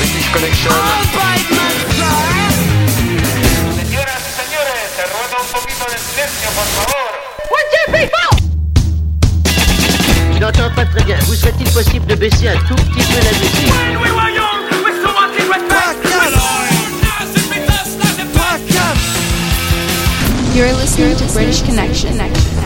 British 0.00 0.32
Connection. 0.32 0.72
Señoras 3.76 4.22
y 4.24 4.32
señores, 4.32 4.80
se 4.96 5.02
ruega 5.12 5.36
un 5.42 5.48
poquito 5.52 5.84
de 5.92 5.98
silencio, 5.98 6.48
por 6.56 6.64
favor. 6.64 7.10
Je 10.32 10.38
n'entends 10.38 10.74
pas 10.74 10.86
très 10.86 11.04
bien. 11.04 11.18
Vous 11.26 11.34
serait-il 11.34 11.70
possible 11.70 12.06
de 12.06 12.14
baisser 12.14 12.48
un 12.48 12.56
tout 12.66 12.74
petit 12.76 13.04
peu 13.12 13.20
la 13.22 13.32
musique 13.38 13.72
You're 20.54 20.72
listening 20.72 21.14
to 21.16 21.26
British 21.34 21.62
Connection. 21.62 22.18
Eh, 22.20 22.59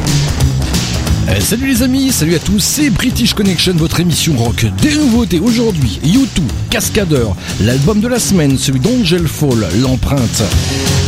salut 1.40 1.66
les 1.66 1.82
amis, 1.82 2.12
salut 2.12 2.34
à 2.34 2.38
tous, 2.38 2.60
c'est 2.60 2.90
British 2.90 3.34
Connection, 3.34 3.74
votre 3.76 4.00
émission 4.00 4.36
rock. 4.36 4.66
Des 4.80 4.94
nouveautés 4.94 5.40
aujourd'hui, 5.40 6.00
U2, 6.04 6.42
Cascadeur, 6.70 7.34
l'album 7.60 8.00
de 8.00 8.08
la 8.08 8.18
semaine, 8.18 8.58
celui 8.58 8.80
d'Angel 8.80 9.26
Fall, 9.26 9.66
l'empreinte. 9.80 10.42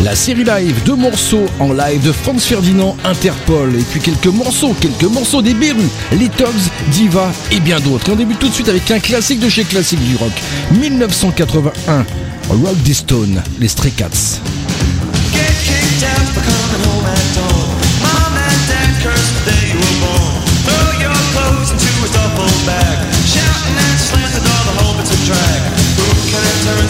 La 0.05 0.15
série 0.15 0.45
live, 0.45 0.75
deux 0.85 0.97
morceaux 0.97 1.47
en 1.59 1.73
live 1.73 2.03
de 2.05 2.13
Franz 2.13 2.47
Ferdinand, 2.47 2.97
Interpol, 3.05 3.75
et 3.75 3.83
puis 3.83 4.01
quelques 4.01 4.27
morceaux, 4.27 4.75
quelques 4.81 5.11
morceaux 5.11 5.43
des 5.43 5.55
Berus, 5.55 5.91
les 6.13 6.29
Tugs, 6.29 6.71
Diva 6.93 7.33
et 7.51 7.61
bien 7.61 7.81
d'autres. 7.81 8.09
Et 8.09 8.13
on 8.13 8.17
débute 8.17 8.39
tout 8.39 8.49
de 8.49 8.55
suite 8.55 8.69
avec 8.69 8.91
un 8.91 8.99
classique 8.99 9.41
de 9.41 9.49
chez 9.49 9.65
classique 9.65 10.03
du 10.05 10.17
rock, 10.17 10.33
1981, 10.79 12.05
Rock 12.51 12.77
the 12.85 12.93
Stone, 12.93 13.43
les 13.61 13.69
Stray 13.69 13.93
Cats. 13.93 14.41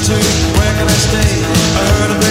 To? 0.04 0.12
Where 0.12 0.72
can 0.76 0.86
I 0.86 0.98
stay? 1.08 1.30
I 1.80 1.84
heard 1.96 2.25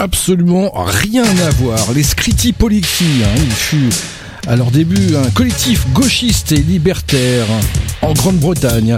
absolument 0.00 0.72
rien 0.74 1.24
à 1.24 1.50
voir. 1.50 1.92
Les 1.92 2.02
Scritti 2.02 2.52
Politti, 2.52 3.22
hein, 3.22 3.34
il 3.36 3.52
fut 3.52 3.90
à 4.46 4.56
leur 4.56 4.70
début 4.70 5.14
un 5.14 5.30
collectif 5.30 5.86
gauchiste 5.92 6.52
et 6.52 6.56
libertaire 6.56 7.46
en 8.00 8.14
Grande-Bretagne. 8.14 8.96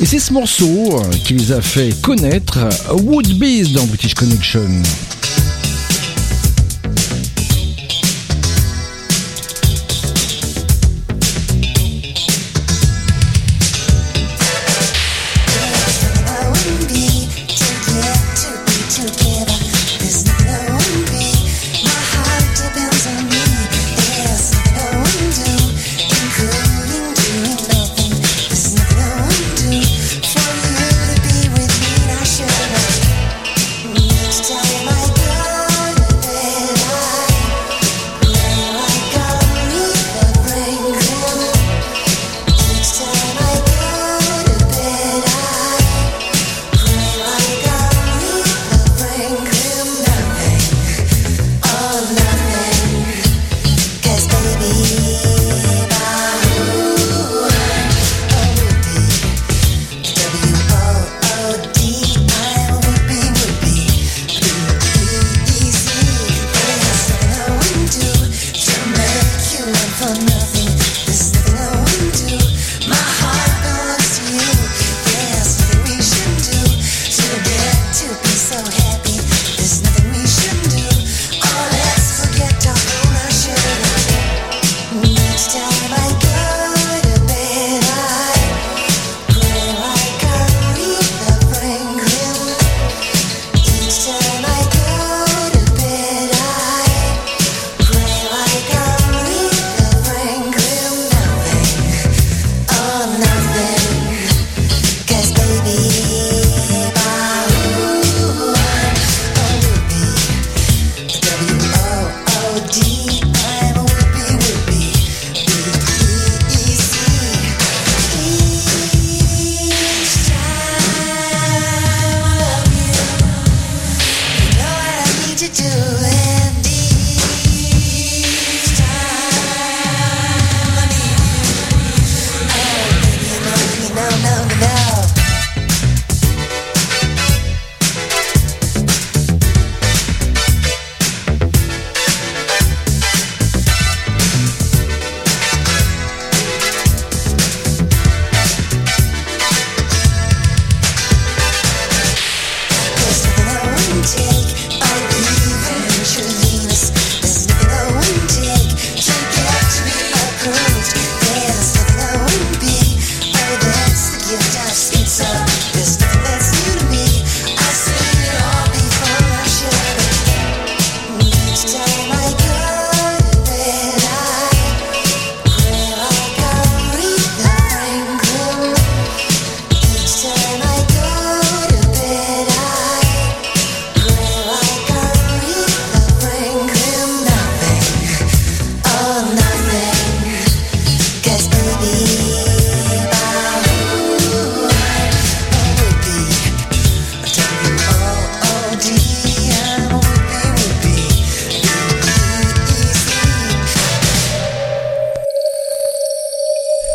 Et 0.00 0.06
c'est 0.06 0.20
ce 0.20 0.32
morceau 0.32 1.00
euh, 1.00 1.10
qui 1.24 1.34
les 1.34 1.52
a 1.52 1.60
fait 1.60 2.00
connaître 2.00 2.58
Woodbees 2.92 3.72
dans 3.72 3.84
British 3.86 4.14
Connection. 4.14 4.82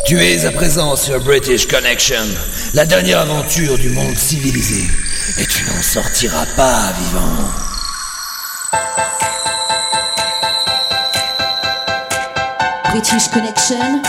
Tu 0.06 0.22
es 0.22 0.46
à 0.46 0.52
présent 0.52 0.96
sur 0.96 1.20
British 1.20 1.68
Connection, 1.68 2.28
la 2.76 2.86
dernière 2.86 3.22
aventure 3.22 3.76
du 3.76 3.90
monde 3.90 4.16
civilisé, 4.16 4.88
et 5.40 5.46
tu 5.48 5.64
n'en 5.66 5.82
sortiras 5.82 6.46
pas 6.56 6.94
vivant. 7.00 7.50
British 12.92 13.28
Connection, 13.30 14.04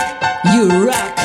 you 0.53 0.85
rock! 0.85 1.16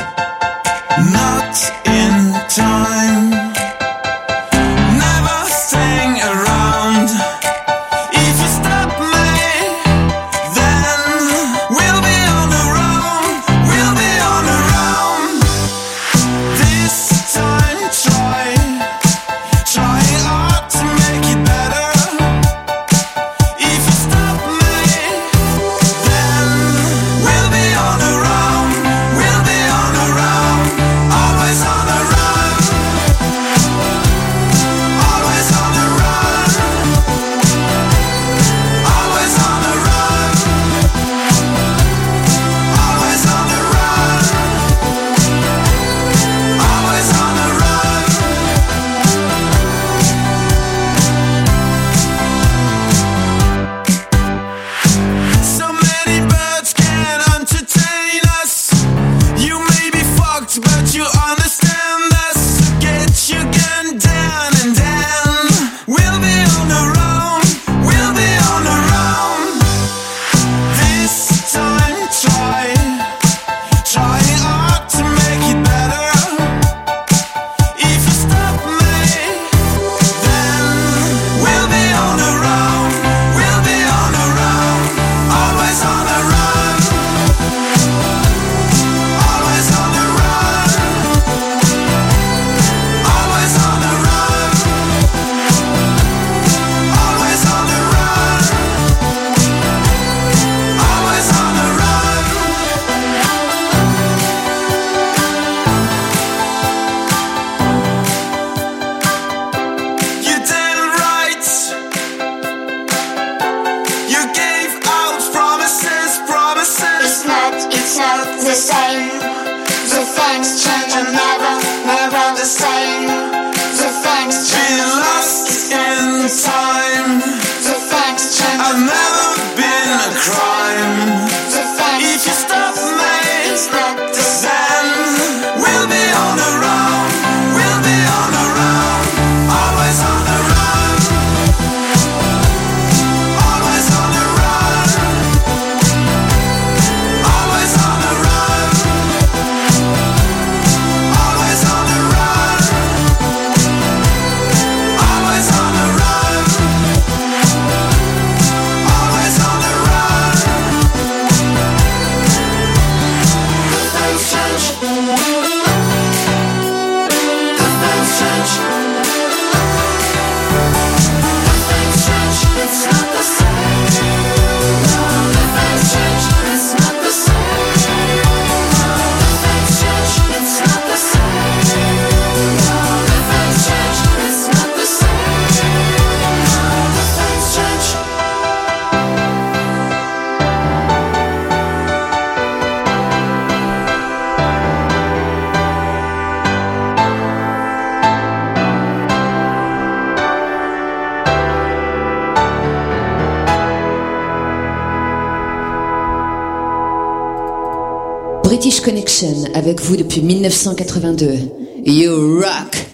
British 208.62 208.80
Connection 208.80 209.34
avec 209.54 209.80
vous 209.80 209.96
depuis 209.96 210.22
1982. 210.22 211.50
You 211.84 212.36
rock! 212.36 212.86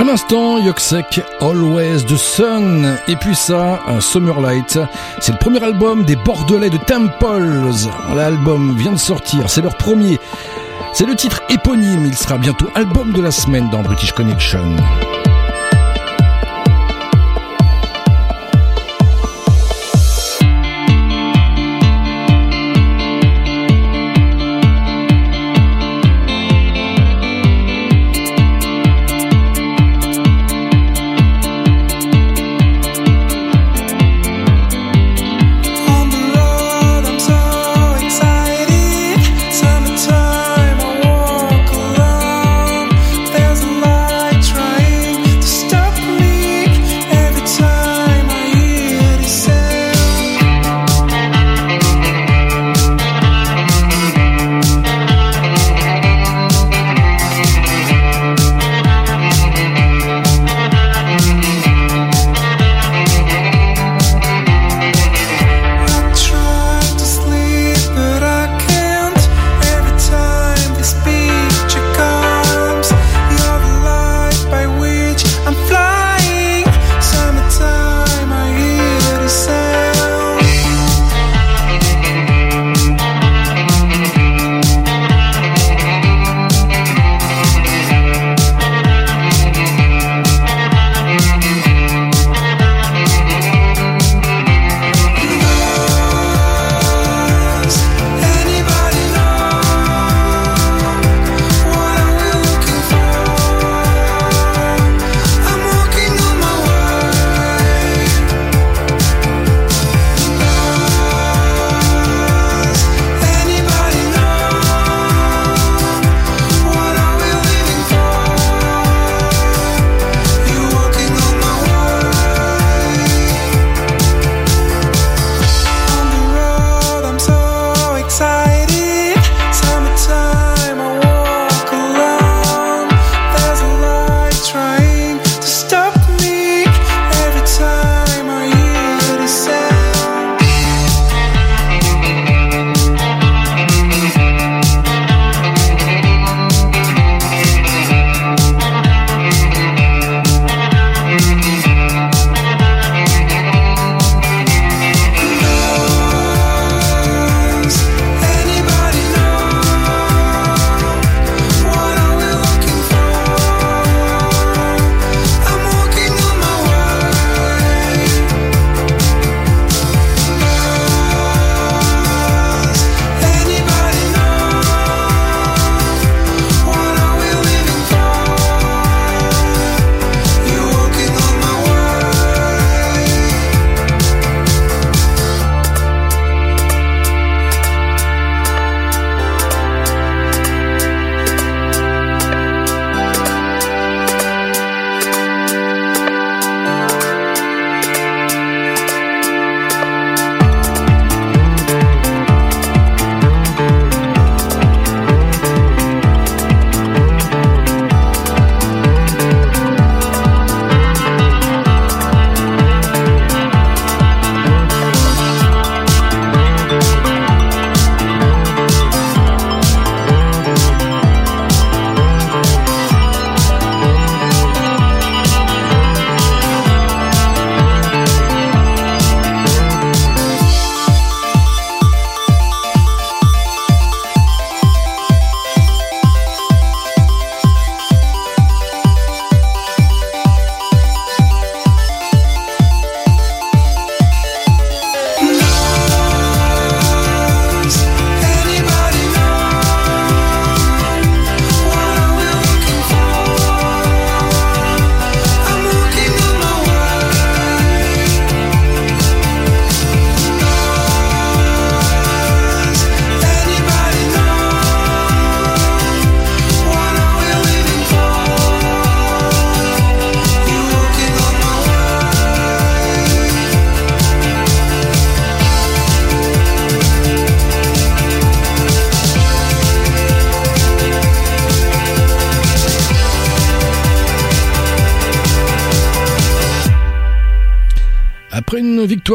Un 0.00 0.08
instant, 0.08 0.58
Yoksek, 0.58 1.20
Always 1.40 2.04
the 2.04 2.16
Sun, 2.16 2.96
et 3.06 3.14
puis 3.14 3.36
ça, 3.36 3.80
un 3.86 4.00
Summer 4.00 4.40
Light. 4.40 4.76
C'est 5.20 5.30
le 5.30 5.38
premier 5.38 5.62
album 5.62 6.04
des 6.04 6.16
Bordelais 6.16 6.70
de 6.70 6.78
Temples. 6.78 7.70
L'album 8.16 8.76
vient 8.76 8.90
de 8.90 8.98
sortir, 8.98 9.48
c'est 9.48 9.62
leur 9.62 9.76
premier. 9.76 10.18
C'est 10.92 11.06
le 11.06 11.14
titre 11.14 11.40
éponyme, 11.48 12.06
il 12.06 12.16
sera 12.16 12.38
bientôt 12.38 12.66
album 12.74 13.12
de 13.12 13.20
la 13.20 13.30
semaine 13.30 13.70
dans 13.70 13.82
British 13.82 14.10
Connection. 14.10 14.74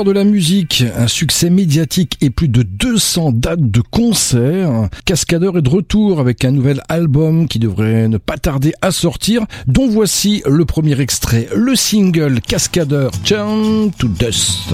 de 0.04 0.12
la 0.12 0.26
musique, 0.26 0.84
un 0.98 1.08
succès 1.08 1.50
médiatique 1.50 2.18
et 2.20 2.30
plus 2.30 2.50
de 2.50 2.64
200 2.64 3.32
dates 3.32 3.72
de 3.72 3.80
concerts. 3.80 4.90
Cascadeur 5.06 5.58
est 5.58 5.62
de 5.62 5.70
retour 5.70 6.20
avec 6.20 6.44
un 6.44 6.52
nouvel 6.52 6.82
album 6.90 7.48
qui 7.48 7.60
devrait 7.60 8.10
ne 8.10 8.18
pas 8.18 8.38
tarder 8.38 8.74
à 8.82 8.92
sortir, 8.92 9.46
dont 9.68 9.88
voici 9.88 10.44
le 10.46 10.66
premier 10.66 11.00
extrait, 11.00 11.48
le 11.56 11.76
single 11.76 12.42
Cascadeur 12.42 13.12
Turn 13.24 13.92
to 13.98 14.08
Dust. 14.10 14.74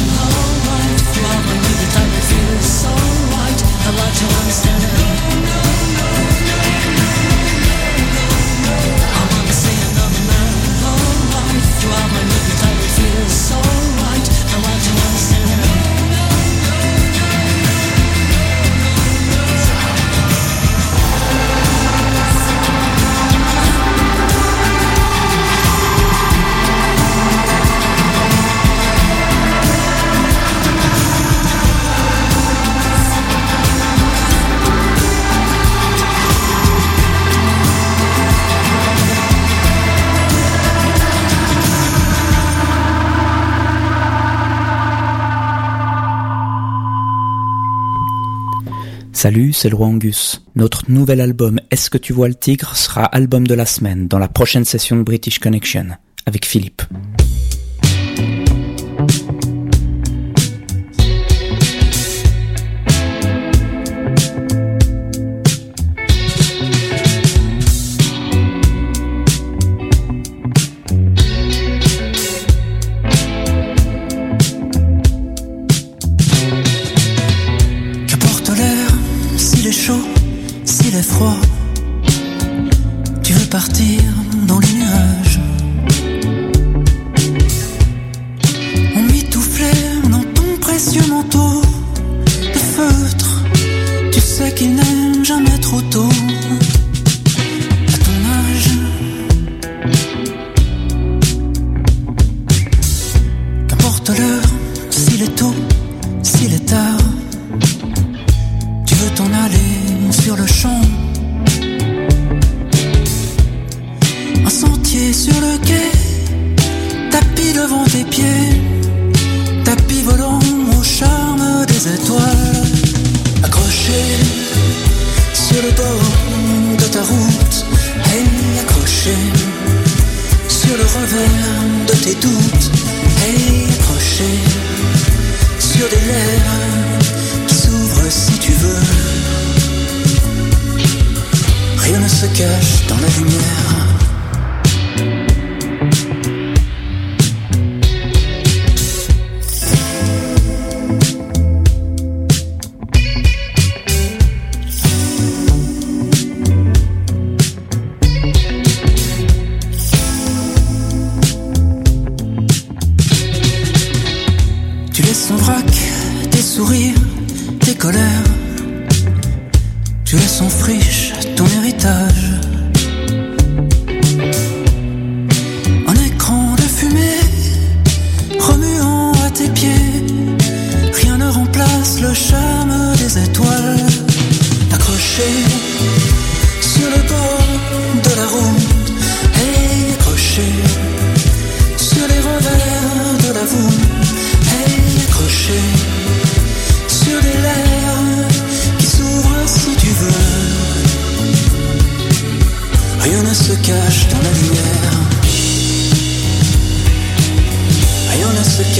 Salut, 49.23 49.53
c'est 49.53 49.69
le 49.69 49.75
roi 49.75 49.85
Angus. 49.85 50.43
Notre 50.55 50.89
nouvel 50.89 51.21
album 51.21 51.59
Est-ce 51.69 51.91
que 51.91 51.99
tu 51.99 52.11
vois 52.11 52.27
le 52.27 52.33
tigre 52.33 52.75
sera 52.75 53.03
album 53.03 53.45
de 53.45 53.53
la 53.53 53.67
semaine 53.67 54.07
dans 54.07 54.17
la 54.17 54.27
prochaine 54.27 54.65
session 54.65 54.95
de 54.95 55.03
British 55.03 55.37
Connection 55.37 55.89
avec 56.25 56.43
Philippe. 56.43 56.81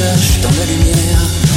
Ne 0.02 0.18
se 0.18 0.40
cache 0.40 0.42
dans 0.42 0.50
la 0.50 0.66
lumière. 0.66 1.51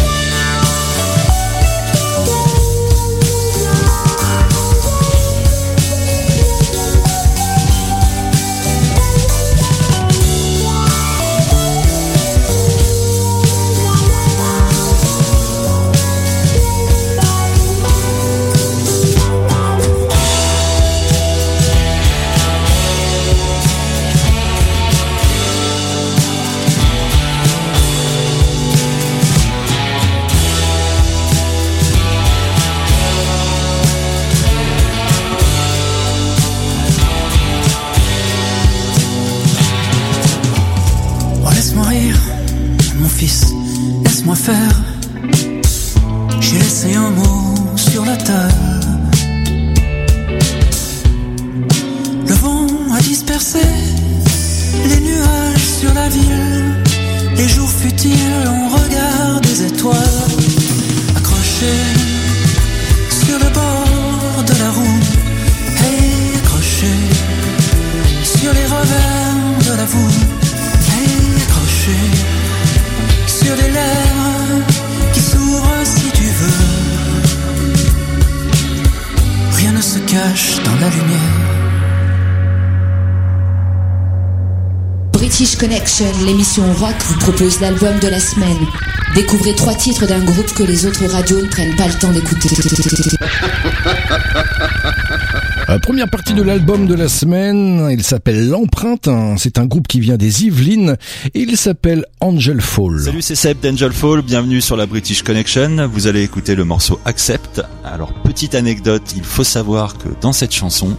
Connection, 85.96 86.26
l'émission 86.26 86.72
rock 86.74 86.94
vous 87.06 87.18
propose 87.18 87.60
l'album 87.60 87.98
de 88.00 88.08
la 88.08 88.18
semaine. 88.18 88.58
Découvrez 89.14 89.54
trois 89.54 89.74
titres 89.74 90.06
d'un 90.06 90.24
groupe 90.24 90.52
que 90.54 90.62
les 90.62 90.86
autres 90.86 91.06
radios 91.06 91.40
ne 91.40 91.46
prennent 91.46 91.76
pas 91.76 91.86
le 91.86 91.94
temps 91.94 92.12
d'écouter. 92.12 92.48
La 95.68 95.78
première 95.78 96.08
partie 96.08 96.34
de 96.34 96.42
l'album 96.42 96.86
de 96.86 96.94
la 96.94 97.08
semaine, 97.08 97.88
il 97.90 98.02
s'appelle 98.02 98.48
L'Empreinte. 98.48 99.08
C'est 99.36 99.58
un 99.58 99.66
groupe 99.66 99.88
qui 99.88 100.00
vient 100.00 100.16
des 100.16 100.44
Yvelines 100.44 100.96
et 101.34 101.40
il 101.40 101.56
s'appelle 101.56 102.06
Angel 102.20 102.60
Fall. 102.60 103.00
Salut, 103.00 103.22
c'est 103.22 103.34
Seb 103.34 103.60
d'Angel 103.60 103.92
Fall, 103.92 104.22
bienvenue 104.22 104.60
sur 104.60 104.76
la 104.76 104.86
British 104.86 105.22
Connection. 105.22 105.88
Vous 105.92 106.06
allez 106.06 106.22
écouter 106.22 106.54
le 106.54 106.64
morceau 106.64 107.00
Accept. 107.04 107.62
Alors, 107.84 108.12
petite 108.12 108.54
anecdote, 108.54 109.14
il 109.16 109.24
faut 109.24 109.44
savoir 109.44 109.98
que 109.98 110.08
dans 110.20 110.32
cette 110.32 110.54
chanson, 110.54 110.96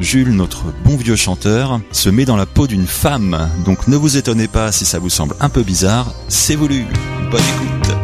Jules, 0.00 0.32
notre 0.32 0.64
bon 0.84 0.96
vieux 0.96 1.16
chanteur, 1.16 1.80
se 1.92 2.08
met 2.10 2.24
dans 2.24 2.36
la 2.36 2.46
peau 2.46 2.66
d'une 2.66 2.86
femme. 2.86 3.48
Donc 3.64 3.88
ne 3.88 3.96
vous 3.96 4.16
étonnez 4.16 4.48
pas 4.48 4.72
si 4.72 4.84
ça 4.84 4.98
vous 4.98 5.10
semble 5.10 5.36
un 5.40 5.48
peu 5.48 5.62
bizarre, 5.62 6.12
c'est 6.28 6.56
voulu. 6.56 6.86
Bonne 7.30 7.40
écoute. 7.40 8.03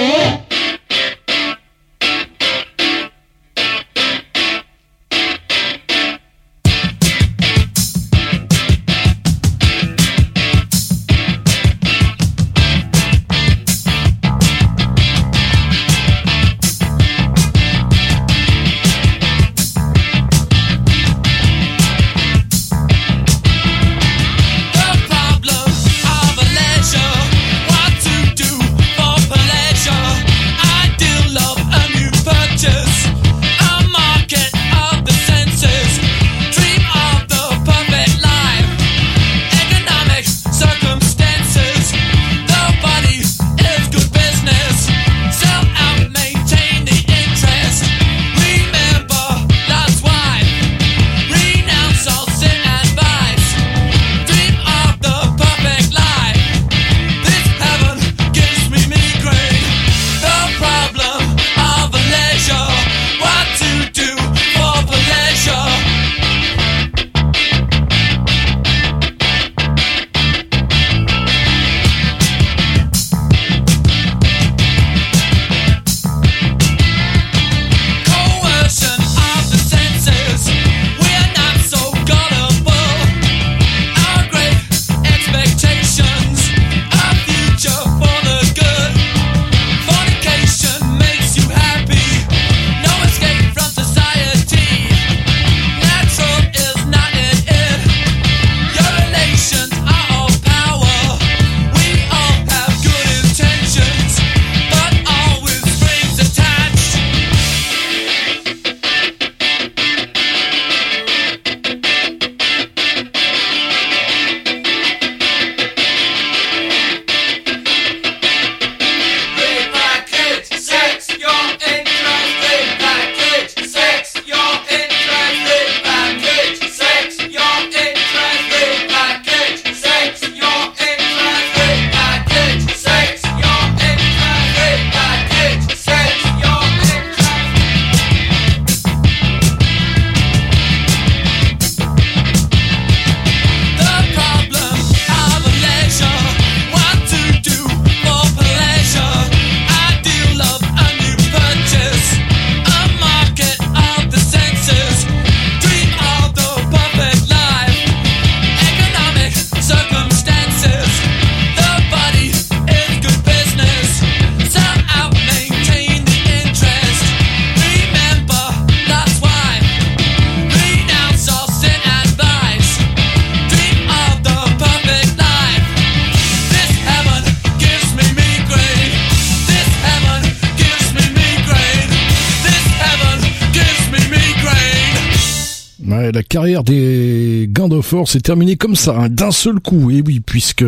Ouais, 185.91 186.09
la 186.13 186.23
carrière 186.23 186.63
des 186.63 187.49
Gandofort 187.51 188.07
s'est 188.07 188.21
terminée 188.21 188.55
comme 188.55 188.77
ça, 188.77 188.95
hein, 188.97 189.09
d'un 189.09 189.31
seul 189.31 189.59
coup. 189.59 189.91
Et 189.91 190.01
oui, 190.01 190.21
puisque 190.25 190.63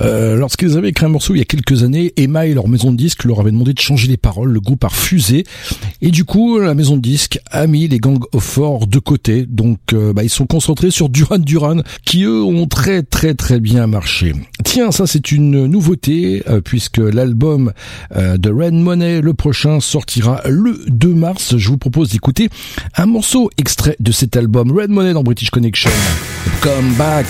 euh, 0.00 0.34
lorsqu'ils 0.34 0.76
avaient 0.76 0.88
écrit 0.88 1.06
un 1.06 1.10
morceau 1.10 1.36
il 1.36 1.38
y 1.38 1.42
a 1.42 1.44
quelques 1.44 1.84
années, 1.84 2.12
Emma 2.16 2.44
et 2.44 2.54
leur 2.54 2.66
maison 2.66 2.90
de 2.90 2.96
disques 2.96 3.22
leur 3.22 3.38
avaient 3.38 3.52
demandé 3.52 3.72
de 3.72 3.78
changer 3.78 4.08
les 4.08 4.16
paroles. 4.16 4.50
Le 4.50 4.58
groupe 4.58 4.82
a 4.82 4.88
refusé. 4.88 5.44
Et 6.02 6.10
du 6.10 6.24
coup, 6.24 6.58
la 6.58 6.74
maison 6.74 6.96
de 6.96 7.02
disques 7.02 7.38
a 7.52 7.68
mis 7.68 7.86
les 7.86 8.00
Gang 8.00 8.18
of 8.32 8.42
Four 8.42 8.88
de 8.88 8.98
côté. 8.98 9.46
Donc, 9.46 9.78
euh, 9.92 10.12
bah, 10.12 10.24
ils 10.24 10.28
sont 10.28 10.46
concentrés 10.46 10.90
sur 10.90 11.08
Duran 11.08 11.38
Duran, 11.38 11.82
qui 12.04 12.24
eux 12.24 12.42
ont 12.42 12.66
très 12.66 13.04
très 13.04 13.34
très 13.34 13.60
bien 13.60 13.86
marché. 13.86 14.32
Tiens, 14.64 14.90
ça 14.90 15.06
c'est 15.06 15.30
une 15.30 15.66
nouveauté, 15.66 16.42
euh, 16.48 16.60
puisque 16.60 16.98
l'album 16.98 17.72
euh, 18.16 18.36
de 18.36 18.50
Red 18.50 18.74
Money, 18.74 19.20
le 19.20 19.34
prochain, 19.34 19.78
sortira 19.78 20.40
le 20.48 20.80
2 20.88 21.14
mars. 21.14 21.56
Je 21.56 21.68
vous 21.68 21.78
propose 21.78 22.10
d'écouter 22.10 22.48
un 22.96 23.06
morceau 23.06 23.50
extrait 23.56 23.94
de 24.00 24.10
cet 24.10 24.36
album 24.36 24.47
Red 24.54 24.90
Money 24.90 25.12
dans 25.12 25.22
British 25.22 25.50
Connection. 25.50 25.90
Come 26.62 26.94
back. 26.94 27.26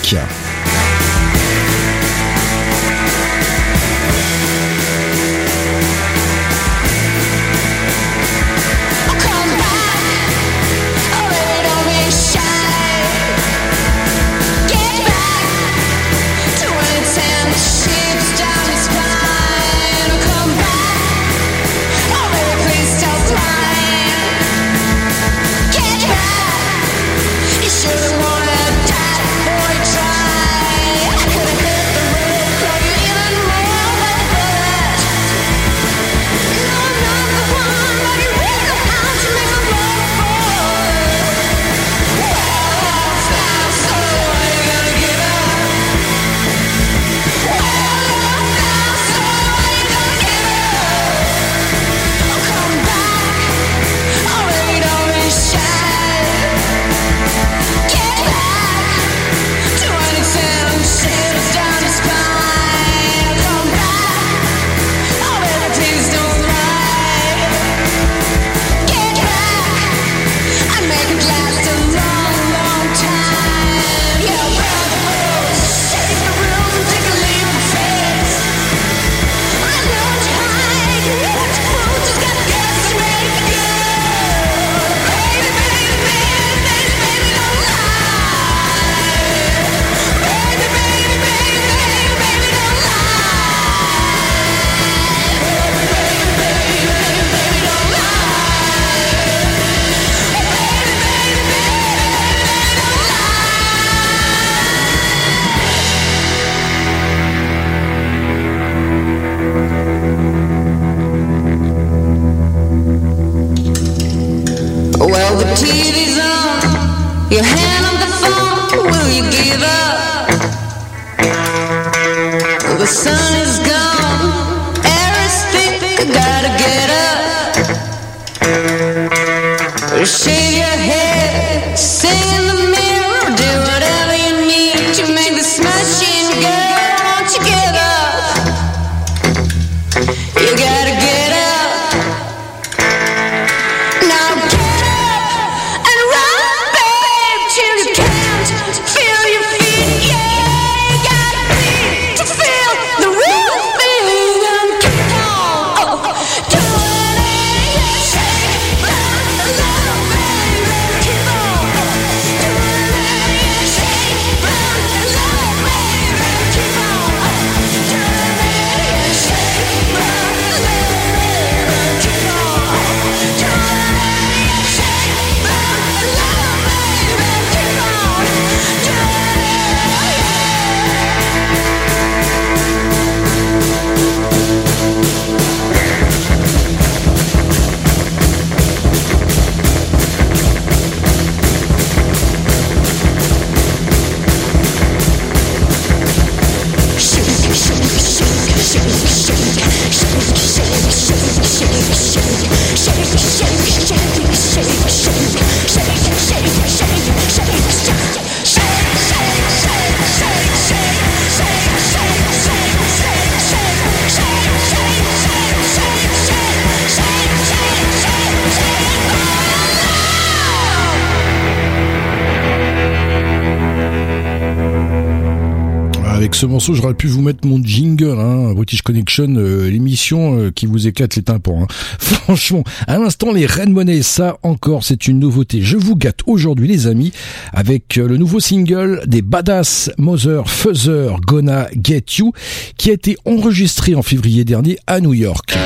ce 226.39 226.45
morceau, 226.45 226.73
j'aurais 226.73 226.93
pu 226.93 227.07
vous 227.07 227.21
mettre 227.21 227.45
mon 227.45 227.61
jingle, 227.61 228.17
hein, 228.17 228.53
British 228.53 228.81
Connection, 228.81 229.27
euh, 229.35 229.69
l'émission 229.69 230.39
euh, 230.39 230.51
qui 230.51 230.67
vous 230.67 230.87
éclate 230.87 231.17
les 231.17 231.21
tympans. 231.21 231.63
Hein. 231.63 231.67
Franchement, 231.99 232.63
à 232.87 232.97
l'instant, 232.97 233.33
les 233.33 233.45
Red 233.45 233.67
Money, 233.67 234.01
ça 234.03 234.37
encore, 234.41 234.85
c'est 234.85 235.09
une 235.09 235.19
nouveauté. 235.19 235.61
Je 235.61 235.75
vous 235.75 235.97
gâte 235.97 236.21
aujourd'hui, 236.27 236.69
les 236.69 236.87
amis, 236.87 237.11
avec 237.51 237.97
euh, 237.97 238.07
le 238.07 238.15
nouveau 238.15 238.39
single 238.39 239.01
des 239.05 239.21
Badass 239.21 239.91
Mother 239.97 240.49
Fuzzer 240.49 241.17
Gonna 241.27 241.67
Get 241.75 242.05
You, 242.19 242.31
qui 242.77 242.89
a 242.89 242.93
été 242.93 243.17
enregistré 243.25 243.93
en 243.93 244.01
février 244.01 244.45
dernier 244.45 244.79
à 244.87 245.01
New 245.01 245.13
York. 245.13 245.57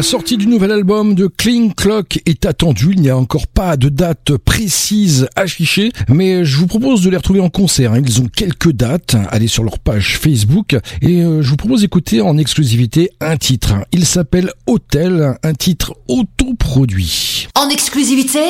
La 0.00 0.04
sortie 0.04 0.38
du 0.38 0.46
nouvel 0.46 0.72
album 0.72 1.14
de 1.14 1.26
Clean 1.26 1.68
Clock 1.76 2.20
est 2.24 2.46
attendue. 2.46 2.92
Il 2.94 3.02
n'y 3.02 3.10
a 3.10 3.18
encore 3.18 3.46
pas 3.46 3.76
de 3.76 3.90
date 3.90 4.34
précise 4.38 5.28
affichée, 5.36 5.92
mais 6.08 6.42
je 6.42 6.56
vous 6.56 6.66
propose 6.66 7.02
de 7.02 7.10
les 7.10 7.18
retrouver 7.18 7.40
en 7.40 7.50
concert. 7.50 7.92
hein. 7.92 8.00
Ils 8.02 8.18
ont 8.18 8.26
quelques 8.34 8.72
dates. 8.72 9.14
Allez 9.28 9.46
sur 9.46 9.62
leur 9.62 9.78
page 9.78 10.16
Facebook 10.16 10.74
et 11.02 11.20
euh, 11.20 11.42
je 11.42 11.50
vous 11.50 11.56
propose 11.56 11.82
d'écouter 11.82 12.22
en 12.22 12.38
exclusivité 12.38 13.10
un 13.20 13.36
titre. 13.36 13.74
Il 13.92 14.06
s'appelle 14.06 14.50
Hotel, 14.66 15.34
un 15.42 15.52
titre 15.52 15.92
autoproduit. 16.08 17.48
En 17.54 17.68
exclusivité, 17.68 18.40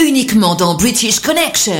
uniquement 0.00 0.54
dans 0.54 0.76
British 0.76 1.18
Connection. 1.18 1.72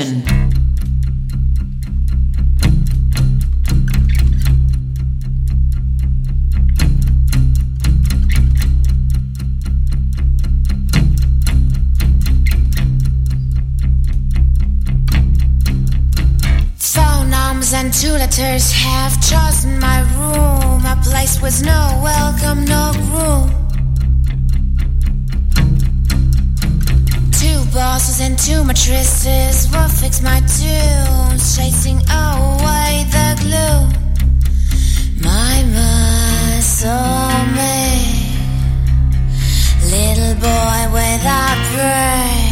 And 17.74 17.92
two 17.92 18.12
letters 18.12 18.70
have 18.70 19.20
chosen 19.20 19.80
my 19.80 20.00
room. 20.14 20.86
A 20.86 20.96
place 21.02 21.42
with 21.42 21.64
no 21.64 22.00
welcome, 22.00 22.64
no 22.64 22.92
room. 23.10 23.50
Two 27.32 27.64
bosses 27.74 28.20
and 28.20 28.38
two 28.38 28.62
mattresses 28.62 29.68
will 29.72 29.88
fix 29.88 30.22
my 30.22 30.38
tunes, 30.40 31.56
chasing 31.56 31.96
away 32.08 33.04
the 33.10 33.28
glue. 33.42 33.82
My 35.24 35.64
muscle 35.74 36.92
me, 37.56 38.30
little 39.90 40.34
boy 40.36 40.92
without 40.94 41.58
brain. 41.74 42.45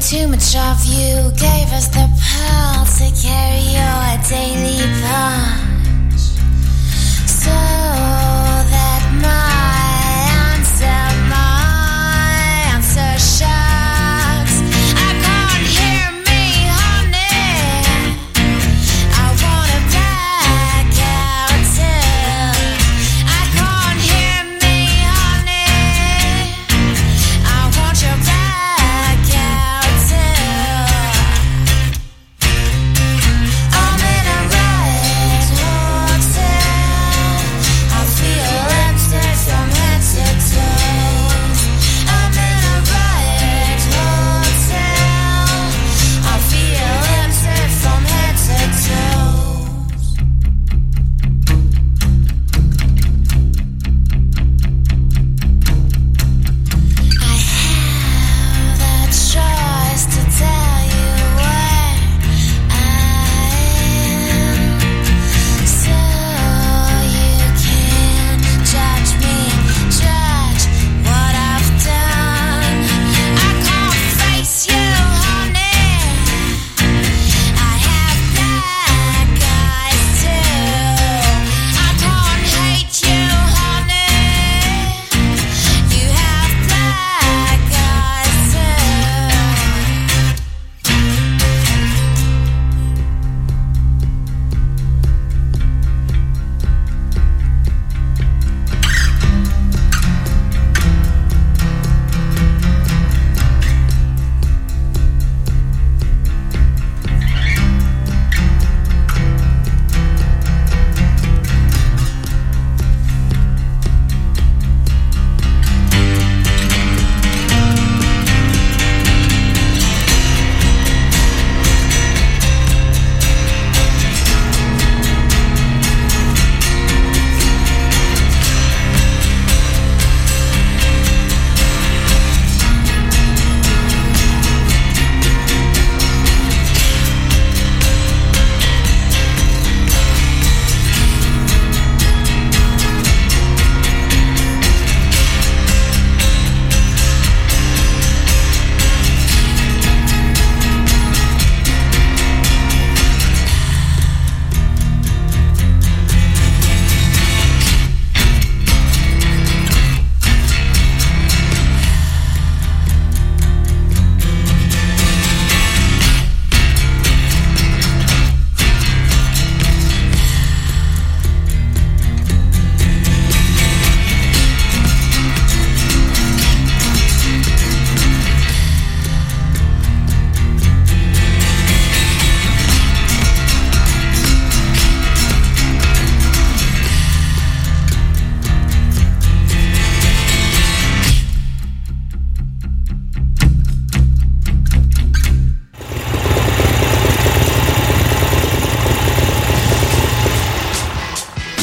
Too 0.00 0.28
much 0.28 0.54
of 0.54 0.84
you 0.84 1.30
gave 1.32 1.72
us 1.72 1.88
the 1.88 2.06
power 2.20 2.84
to 2.86 3.10
carry 3.20 3.62
your 3.74 4.18
daily 4.28 4.78
punch. 5.02 6.20
So 7.26 8.27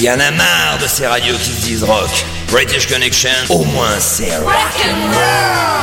Il 0.06 0.10
y 0.10 0.12
en 0.12 0.20
a 0.20 0.30
marre 0.30 0.78
de 0.80 0.86
ces 0.86 1.08
radios 1.08 1.36
qui 1.36 1.49
se 1.49 1.62
disent 1.66 1.84
rock. 1.84 2.26
British 2.51 2.88
Connection, 2.88 3.32
au 3.49 3.64
moins 3.64 3.99
c'est 3.99 4.38
rock. 4.38 4.53
and 4.86 5.12
roll. 5.12 5.76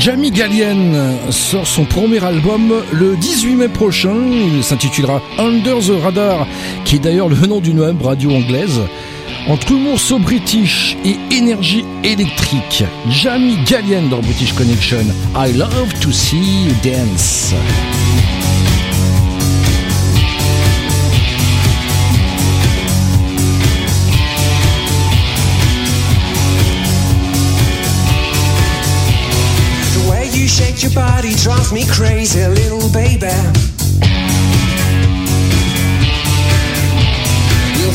Jamie 0.00 0.30
Gallien 0.30 0.94
sort 1.30 1.66
son 1.66 1.84
premier 1.84 2.24
album 2.24 2.72
le 2.90 3.16
18 3.16 3.54
mai 3.56 3.68
prochain. 3.68 4.14
Il 4.32 4.64
s'intitulera 4.64 5.20
Under 5.36 5.78
the 5.78 6.02
Radar, 6.02 6.46
qui 6.86 6.96
est 6.96 7.00
d'ailleurs 7.00 7.28
le 7.28 7.36
nom 7.36 7.60
d'une 7.60 7.80
web 7.80 8.00
radio 8.00 8.30
anglaise. 8.30 8.80
Entre 9.50 9.72
humour 9.72 9.98
british 10.20 10.96
et 11.04 11.16
énergie 11.34 11.84
électrique, 12.04 12.84
Jamie 13.08 13.58
Gallien 13.64 14.02
dans 14.02 14.20
British 14.20 14.52
Connection. 14.52 15.04
I 15.34 15.52
love 15.54 15.92
to 16.02 16.12
see 16.12 16.66
you 16.66 16.72
dance. 16.84 17.52
The 29.94 30.08
way 30.08 30.28
you 30.28 30.46
shake 30.46 30.80
your 30.84 30.92
body 30.92 31.34
drives 31.34 31.72
me 31.72 31.84
crazy, 31.86 32.46
little 32.46 32.88
baby. 32.92 33.69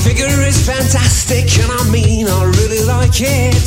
Figure 0.05 0.39
is 0.45 0.61
fantastic, 0.63 1.49
and 1.57 1.71
I 1.71 1.89
mean, 1.89 2.27
I 2.27 2.43
really 2.61 2.85
like 2.85 3.17
it. 3.21 3.65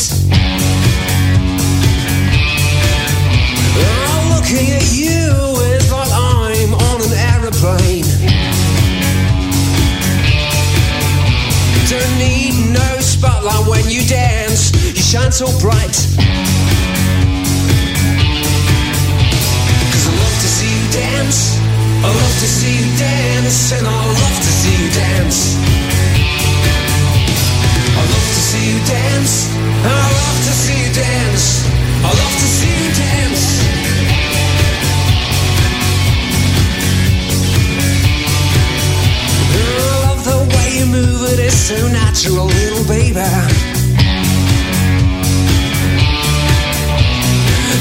Oh, 3.74 4.38
looking 4.38 4.70
at 4.70 4.86
you 4.94 5.34
is 5.74 5.90
like 5.90 6.12
I'm 6.14 6.74
on 6.74 7.02
an 7.02 7.14
aeroplane. 7.34 8.06
Don't 11.90 12.14
need 12.22 12.54
no 12.70 12.88
spotlight 13.02 13.66
when 13.66 13.90
you 13.90 14.06
dance, 14.06 14.70
you 14.94 15.02
shine 15.02 15.32
so 15.32 15.46
bright. 15.58 15.98
Cause 19.90 20.06
I 20.06 20.12
love 20.22 20.38
to 20.38 20.48
see 20.54 20.70
you 20.70 20.86
dance. 20.94 21.58
I 21.98 22.06
love 22.06 22.36
to 22.38 22.46
see 22.46 22.78
you 22.78 22.96
dance. 22.96 23.72
And 23.72 23.84
I 23.88 24.06
love 24.06 24.36
to 24.38 24.52
see 24.60 24.84
you 24.84 24.90
dance. 24.94 25.87
I 28.48 28.50
love 28.50 28.56
to 28.56 28.64
see 28.64 28.72
you 28.72 28.80
dance. 28.86 29.54
I 29.84 30.00
love 30.00 30.40
to 30.46 30.52
see 30.56 30.78
you 30.80 30.90
dance. 30.94 31.68
I 32.00 32.08
love 32.08 32.32
to 32.32 32.48
see 32.56 32.72
you 32.80 32.90
dance. 32.96 33.44
I 39.52 39.60
love 40.06 40.20
the 40.24 40.38
way 40.56 40.78
you 40.78 40.86
move 40.86 41.28
it, 41.30 41.38
it's 41.40 41.56
so 41.56 41.76
natural, 41.88 42.46
little 42.46 42.84
baby. 42.88 43.20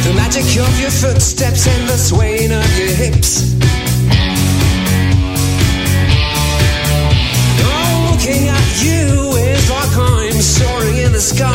The 0.04 0.14
magic 0.16 0.44
of 0.60 0.80
your 0.82 0.92
footsteps 0.92 1.66
and 1.68 1.88
the 1.88 1.96
swaying 1.96 2.52
of 2.52 2.78
your 2.78 2.90
hips. 2.90 3.56
At 8.28 8.84
you 8.84 9.32
is 9.38 9.70
like 9.70 9.96
I'm 9.96 10.34
soaring 10.34 10.98
in 10.98 11.14
the 11.14 11.20
sky. 11.20 11.48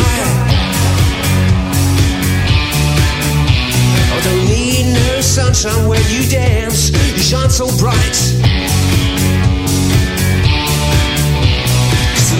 I 4.09 4.21
don't 4.25 4.47
need 4.47 4.95
no 4.95 5.21
sunshine 5.21 5.87
when 5.87 6.01
you 6.09 6.23
dance, 6.31 6.91
you 6.91 7.19
shine 7.19 7.51
so 7.51 7.67
I 7.67 7.69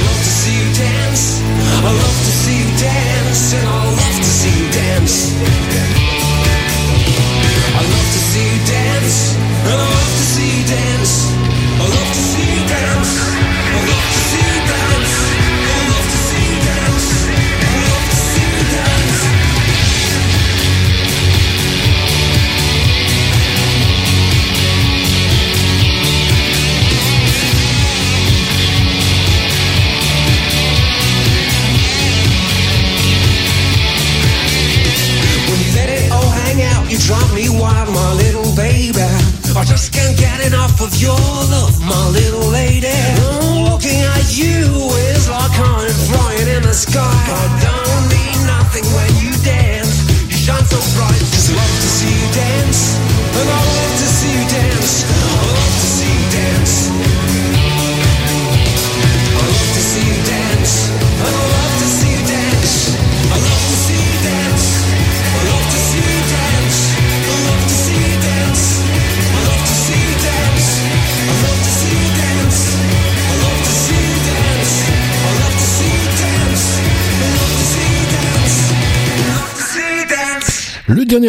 love 0.01 0.21
to 0.25 0.33
see 0.41 0.57
you 0.57 0.73
dance, 0.75 1.43
I 1.43 1.93
love 1.93 2.19
to 2.25 2.33
see 2.41 2.57
you 2.57 2.71
dance, 2.79 3.53
and 3.53 3.69
I 3.69 3.85
love 3.85 4.17
to 4.17 4.25
see 4.25 4.65
you 4.65 4.73
dance. 4.73 6.12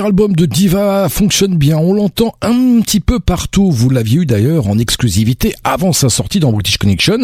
Album 0.04 0.36
de 0.36 0.45
Diva 0.45 1.08
fonctionne 1.08 1.58
bien, 1.58 1.78
on 1.78 1.93
l'entend 1.93 2.34
un 2.41 2.82
petit 2.82 2.99
peu 2.99 3.20
partout, 3.20 3.72
vous 3.72 3.89
l'aviez 3.89 4.22
eu 4.22 4.26
d'ailleurs 4.26 4.68
en 4.68 4.78
exclusivité 4.78 5.54
avant 5.64 5.93
sa 5.93 6.10
sortie 6.10 6.39
dans 6.39 6.51
British 6.51 6.78
Connection, 6.78 7.20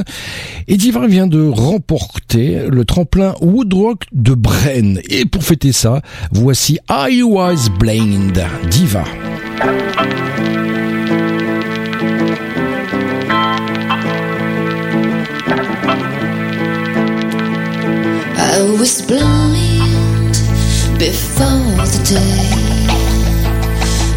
et 0.68 0.78
Diva 0.78 1.08
vient 1.08 1.28
de 1.28 1.48
remporter 1.48 2.68
le 2.70 2.86
tremplin 2.86 3.36
Woodrock 3.42 4.06
de 4.14 4.34
Brenne, 4.34 5.02
et 5.10 5.26
pour 5.26 5.44
fêter 5.44 5.72
ça, 5.72 6.02
voici 6.32 6.80
I 6.90 7.22
Was 7.24 7.70
Blind, 7.80 8.42
Diva. 8.70 9.04
I 18.38 18.62
was 18.80 19.02
blind 19.02 19.80
before 20.98 21.86
the 21.86 22.04
day 22.04 22.69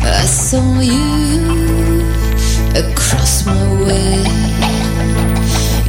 I 0.04 0.24
saw 0.24 0.80
you 0.80 2.02
across 2.74 3.46
my 3.46 3.64
way. 3.84 4.24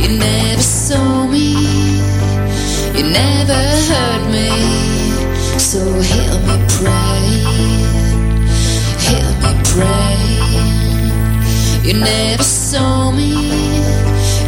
You 0.01 0.09
never 0.19 0.61
saw 0.61 1.25
me, 1.27 1.53
you 2.95 3.03
never 3.03 3.61
heard 3.89 4.23
me. 4.31 4.49
So 5.59 5.79
hear 6.01 6.33
me 6.47 6.57
pray, 6.77 7.25
hear 9.05 9.29
me 9.43 9.51
pray. 9.73 10.19
You 11.87 11.93
never 11.99 12.43
saw 12.43 13.11
me, 13.11 13.31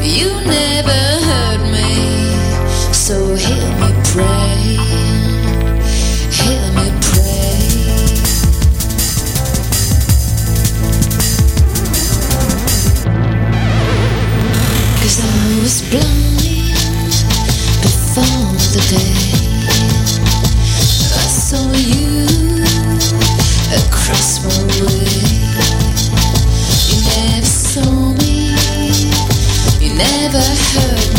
you 0.01 0.30
never 0.45 1.01
heard 1.30 1.63
me. 1.76 1.89
So 2.93 3.36
hear 3.36 3.70
me 3.82 3.89
pray, 4.11 4.44
was 15.66 15.82
blind 15.89 16.38
before 17.82 18.53
the 18.74 18.82
day 18.88 19.18
I 21.11 21.26
saw 21.26 21.66
you 21.74 22.61
across 23.82 24.45
my 24.45 24.61
way. 24.86 25.09
You 26.89 26.97
never 27.18 27.45
saw 27.47 28.13
me, 28.22 28.53
you 29.82 29.91
never 29.97 30.43
heard 30.70 31.14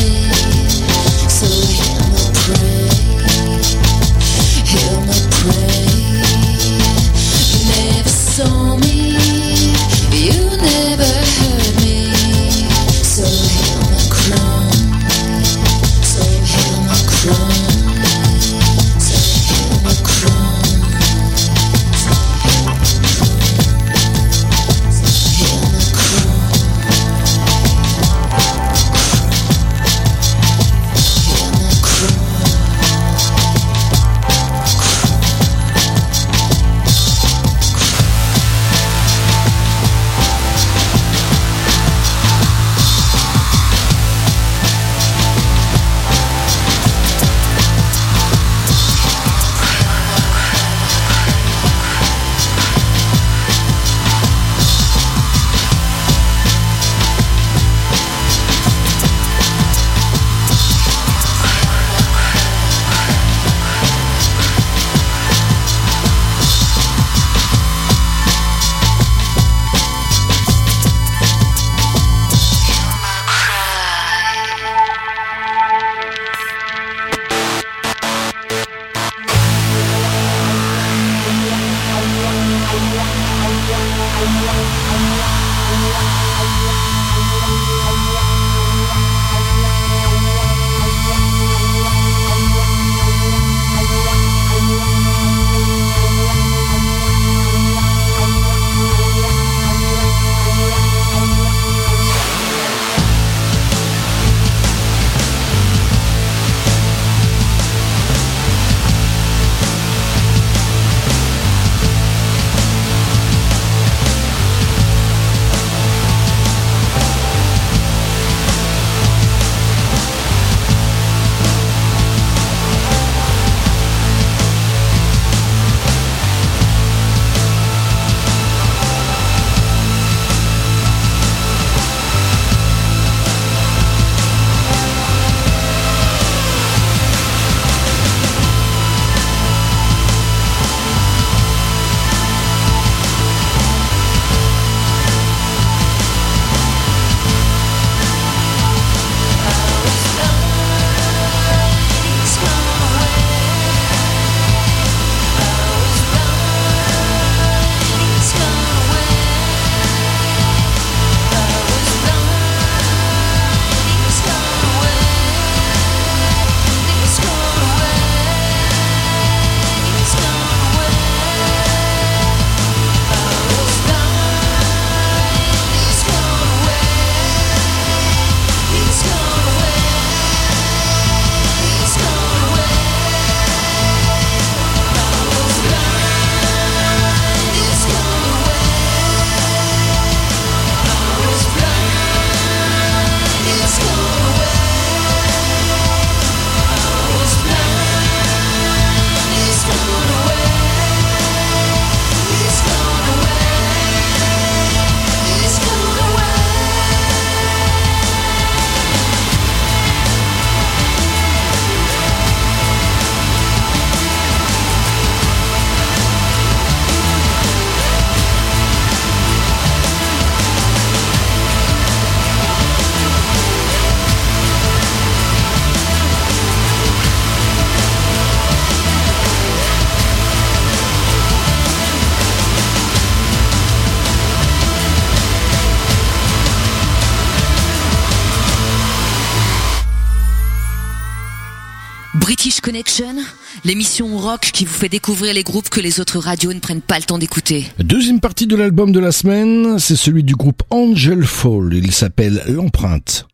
l'émission 243.66 244.16
rock 244.16 244.50
qui 244.52 244.64
vous 244.64 244.72
fait 244.72 244.88
découvrir 244.88 245.34
les 245.34 245.42
groupes 245.42 245.68
que 245.68 245.80
les 245.80 245.98
autres 245.98 246.20
radios 246.20 246.52
ne 246.52 246.60
prennent 246.60 246.80
pas 246.80 246.98
le 246.98 247.02
temps 247.02 247.18
d'écouter. 247.18 247.66
Deuxième 247.80 248.20
partie 248.20 248.46
de 248.46 248.54
l'album 248.54 248.92
de 248.92 249.00
la 249.00 249.10
semaine, 249.10 249.80
c'est 249.80 249.96
celui 249.96 250.22
du 250.22 250.36
groupe 250.36 250.62
Angel 250.70 251.24
Fall. 251.24 251.70
Il 251.72 251.90
s'appelle 251.90 252.42
L'empreinte. 252.46 253.26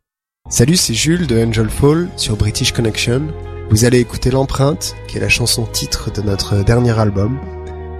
Salut, 0.48 0.76
c'est 0.76 0.94
Jules 0.94 1.26
de 1.26 1.38
Angel 1.38 1.68
Fall 1.68 2.08
sur 2.16 2.36
British 2.36 2.72
Connection. 2.72 3.28
Vous 3.68 3.84
allez 3.84 4.00
écouter 4.00 4.30
L'empreinte, 4.30 4.96
qui 5.06 5.18
est 5.18 5.20
la 5.20 5.28
chanson 5.28 5.66
titre 5.70 6.10
de 6.10 6.22
notre 6.22 6.64
dernier 6.64 6.98
album. 6.98 7.38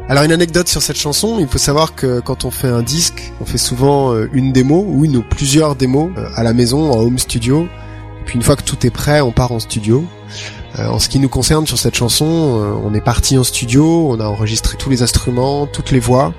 Alors 0.09 0.25
une 0.25 0.33
anecdote 0.33 0.69
sur 0.69 0.81
cette 0.81 0.97
chanson, 0.99 1.39
il 1.39 1.47
faut 1.47 1.59
savoir 1.59 1.95
que 1.95 2.21
quand 2.21 2.47
on 2.47 2.51
fait 2.51 2.69
un 2.69 2.83
disque, 2.83 3.31
on 3.43 3.45
fait 3.45 3.59
souvent 3.59 4.15
euh, 4.15 4.29
une 4.33 4.53
démo 4.53 4.87
ou 4.89 5.05
une 5.05 5.19
ou 5.19 5.23
plusieurs 5.23 5.77
démos 5.77 6.11
euh, 6.17 6.29
à 6.35 6.43
la 6.43 6.55
maison, 6.55 6.93
en 6.93 6.99
home 6.99 7.19
studio. 7.19 7.65
Et 8.23 8.25
puis 8.25 8.37
une 8.37 8.43
fois 8.43 8.57
que 8.57 8.63
tout 8.63 8.87
est 8.87 8.91
prêt, 8.91 9.21
on 9.21 9.33
part 9.33 9.53
en 9.53 9.61
studio. 9.61 10.07
Euh, 10.79 10.89
en 10.89 10.99
ce 10.99 11.09
qui 11.09 11.19
nous 11.19 11.29
concerne 11.29 11.67
sur 11.67 11.79
cette 11.79 11.95
chanson, 11.95 12.25
euh, 12.27 12.73
on 12.83 12.95
est 12.95 13.01
parti 13.01 13.37
en 13.37 13.45
studio, 13.45 14.09
on 14.11 14.21
a 14.21 14.25
enregistré 14.25 14.79
tous 14.79 14.89
les 14.89 15.03
instruments, 15.03 15.67
toutes 15.67 15.91
les 15.91 16.01
voix, 16.01 16.33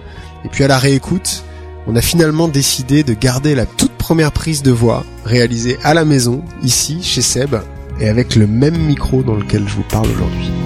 et 0.44 0.50
puis 0.50 0.64
à 0.64 0.68
la 0.68 0.80
réécoute, 0.80 1.44
on 1.86 1.96
a 1.96 2.02
finalement 2.02 2.48
décidé 2.48 3.04
de 3.04 3.14
garder 3.14 3.56
la 3.56 3.66
toute 3.66 3.92
première 3.92 4.32
prise 4.32 4.64
de 4.64 4.72
voix 4.72 5.06
réalisée 5.24 5.78
à 5.84 5.94
la 5.94 6.06
maison, 6.06 6.44
ici, 6.64 7.04
chez 7.04 7.22
Seb, 7.22 7.56
et 8.00 8.10
avec 8.10 8.36
le 8.36 8.48
même 8.48 8.78
micro 8.78 9.22
dans 9.22 9.36
lequel 9.36 9.68
je 9.68 9.76
vous 9.76 9.84
parle 9.84 10.08
aujourd'hui. 10.10 10.63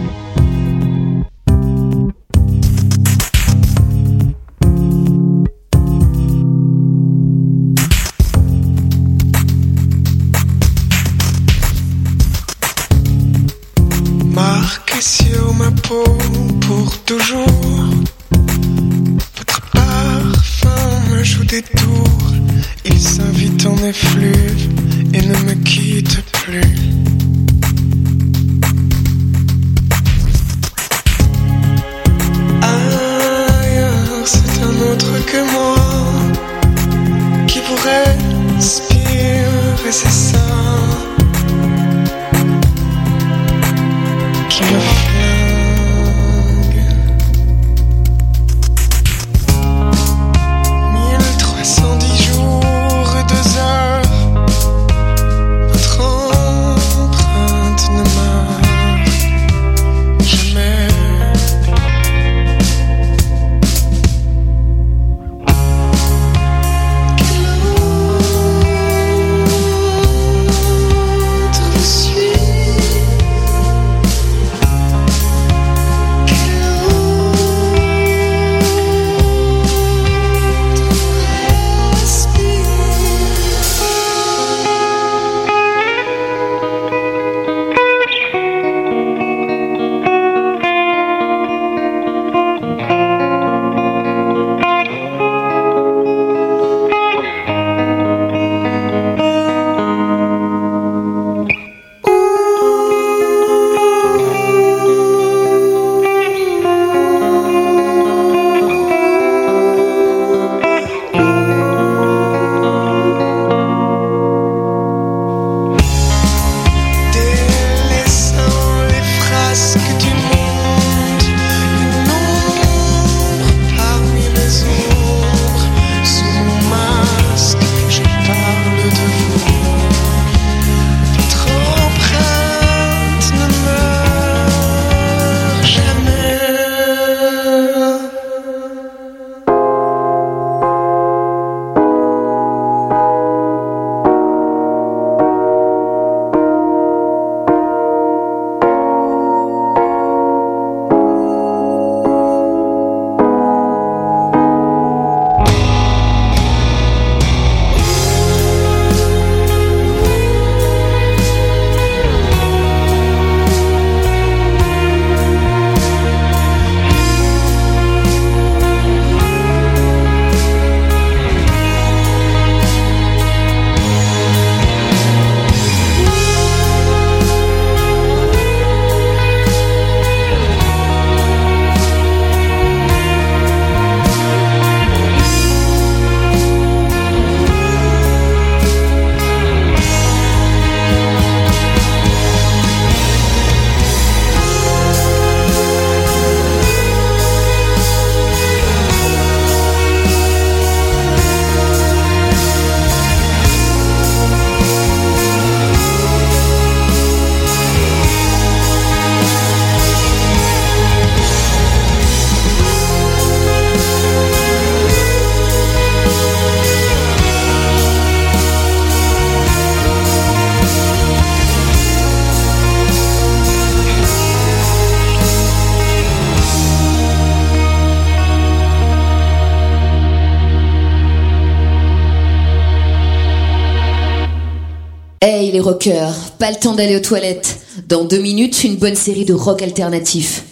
Les 235.54 235.62
rockers, 235.62 236.14
pas 236.40 236.52
le 236.52 236.58
temps 236.58 236.74
d'aller 236.74 236.98
aux 236.98 237.02
toilettes. 237.02 237.60
Dans 237.88 238.04
deux 238.04 238.20
minutes, 238.20 238.66
une 238.66 238.76
bonne 238.76 238.96
série 238.96 239.24
de 239.24 239.34
rock 239.34 239.62
alternatif. 239.62 240.44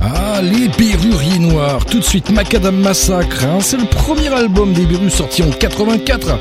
Ah, 0.00 0.40
les 0.40 0.68
Berruriers 0.68 1.38
Noirs, 1.38 1.84
tout 1.84 1.98
de 1.98 2.04
suite 2.04 2.30
Macadam 2.30 2.76
Massacre, 2.76 3.44
hein, 3.44 3.58
c'est 3.60 3.76
le 3.76 3.84
premier 3.84 4.32
album 4.32 4.72
des 4.72 4.86
Berus 4.86 5.12
sorti 5.12 5.42
en 5.42 5.50
84. 5.50 6.38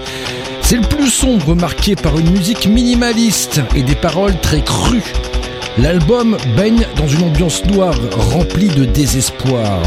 C'est 0.62 0.78
le 0.78 0.88
plus 0.88 1.10
sombre, 1.10 1.54
marqué 1.54 1.98
par 1.98 2.18
une 2.18 2.30
musique 2.32 2.66
minimaliste 2.66 3.60
et 3.76 3.84
des 3.84 3.96
paroles 3.96 4.40
très 4.40 4.62
crues. 4.62 5.04
L'album 5.78 6.38
baigne 6.56 6.88
dans 6.96 7.08
une 7.08 7.24
ambiance 7.24 7.66
noire 7.66 7.96
remplie 8.32 8.70
de 8.70 8.86
désespoir. 8.86 9.82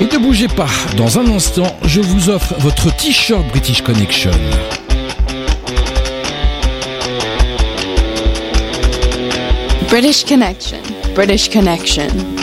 Et 0.00 0.06
ne 0.06 0.18
bougez 0.18 0.48
pas, 0.48 0.70
dans 0.96 1.20
un 1.20 1.26
instant, 1.30 1.76
je 1.84 2.00
vous 2.00 2.30
offre 2.30 2.54
votre 2.58 2.94
t-shirt 2.96 3.46
British 3.48 3.82
Connection. 3.82 4.32
British 9.92 10.24
Connection. 10.24 10.82
British 11.14 11.50
Connection. 11.50 12.41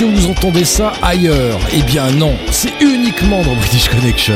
Que 0.00 0.04
vous 0.06 0.30
entendez 0.30 0.64
ça 0.64 0.94
ailleurs? 1.02 1.58
Eh 1.74 1.82
bien 1.82 2.10
non, 2.12 2.34
c'est 2.50 2.72
uniquement 2.80 3.42
dans 3.42 3.54
British 3.54 3.86
Connection. 3.90 4.34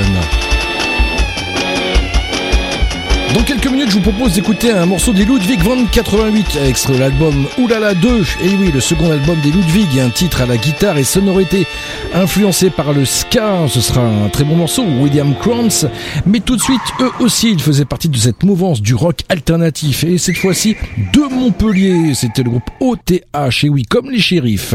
Dans 3.32 3.42
quelques 3.42 3.68
minutes, 3.68 3.88
je 3.88 3.94
vous 3.94 4.12
propose 4.12 4.34
d'écouter 4.34 4.72
un 4.72 4.84
morceau 4.84 5.14
des 5.14 5.24
Ludwig 5.24 5.60
van 5.60 5.86
88, 5.86 6.58
extrait 6.68 6.92
de 6.92 6.98
l'album 6.98 7.46
Oulala 7.56 7.94
2. 7.94 8.24
Et 8.42 8.48
oui, 8.60 8.70
le 8.74 8.80
second 8.80 9.10
album 9.10 9.40
des 9.40 9.50
Ludwig, 9.50 9.98
un 10.00 10.10
titre 10.10 10.42
à 10.42 10.46
la 10.46 10.58
guitare 10.58 10.98
et 10.98 11.04
sonorité 11.04 11.66
influencé 12.12 12.68
par 12.68 12.92
le 12.92 13.06
ska. 13.06 13.66
Ce 13.68 13.80
sera 13.80 14.02
un 14.02 14.28
très 14.28 14.44
bon 14.44 14.56
morceau, 14.56 14.84
William 15.00 15.34
Crowns. 15.34 15.88
Mais 16.26 16.40
tout 16.40 16.56
de 16.56 16.62
suite, 16.62 16.82
eux 17.00 17.10
aussi, 17.20 17.52
ils 17.52 17.62
faisaient 17.62 17.86
partie 17.86 18.10
de 18.10 18.18
cette 18.18 18.42
mouvance 18.42 18.82
du 18.82 18.94
rock 18.94 19.20
alternatif. 19.30 20.04
Et 20.04 20.18
cette 20.18 20.36
fois-ci, 20.36 20.76
de 21.14 21.20
Montpellier. 21.20 22.12
C'était 22.12 22.42
le 22.42 22.50
groupe 22.50 22.70
OTH. 22.80 23.64
Et 23.64 23.68
oui, 23.70 23.84
comme 23.84 24.10
les 24.10 24.20
shérifs. 24.20 24.74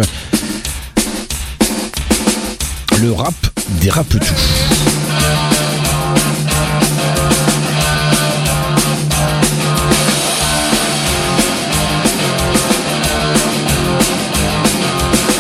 Le 3.02 3.14
rap 3.14 3.34
dérape 3.80 4.10
tout. 4.10 4.18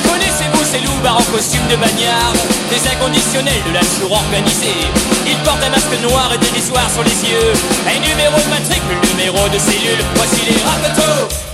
Connaissez-vous 0.08 0.64
ces 0.64 0.80
loupards 0.80 1.18
en 1.18 1.24
costume 1.24 1.60
de 1.70 1.76
bagnard 1.76 2.34
Des 2.70 2.88
inconditionnels 2.88 3.54
de 3.68 3.74
la 3.74 3.82
sour 3.82 4.14
organisée. 4.14 4.88
Ils 5.28 5.38
portent 5.44 5.62
un 5.62 5.70
masque 5.70 6.02
noir 6.02 6.32
et 6.34 6.38
dérisoire 6.38 6.90
sur 6.90 7.04
les 7.04 7.12
yeux. 7.12 7.54
Un 7.88 8.00
numéro 8.00 8.38
de 8.40 8.50
matricule, 8.50 9.00
numéro 9.18 9.50
de 9.50 9.60
cellule. 9.60 10.00
Voici 10.16 10.46
les 10.46 10.64
rapetos 10.64 11.49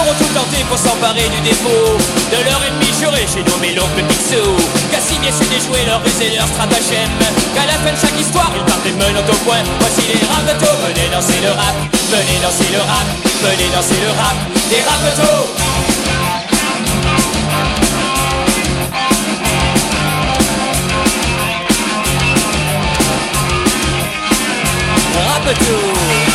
auront 0.00 0.16
tout 0.16 0.32
tenté 0.32 0.64
pour 0.68 0.78
s'emparer 0.78 1.28
du 1.28 1.40
défaut. 1.40 1.96
De 2.32 2.38
leur 2.44 2.60
ennemi 2.64 2.90
juré, 2.98 3.26
j'ai 3.28 3.44
nommé 3.44 3.74
l'oncle 3.74 4.02
Picsou 4.08 4.56
Qu'à 4.90 5.00
si 5.00 5.18
bien 5.18 5.32
su 5.32 5.44
leur 5.86 6.00
ruse 6.02 6.36
leur 6.36 6.48
stratagème. 6.48 7.12
Qu'à 7.54 7.66
la 7.66 7.76
fin 7.84 7.92
de 7.92 8.00
chaque 8.00 8.18
histoire, 8.18 8.50
ils 8.56 8.64
partent 8.64 8.84
des 8.84 8.92
menant 8.92 9.26
au 9.26 9.36
point. 9.44 9.62
Voici 9.80 10.02
les 10.08 10.20
rapetos, 10.26 10.76
venez 10.86 11.08
danser 11.12 11.40
le 11.42 11.52
rap. 11.52 11.76
Venez 12.10 12.38
danser 12.42 12.70
le 12.72 12.80
rap, 12.80 13.06
venez 13.42 13.68
danser 13.74 14.00
le 14.00 14.10
rap. 14.18 14.36
Des 14.70 14.82
rapetos 14.82 15.46
Rapetos 25.28 26.29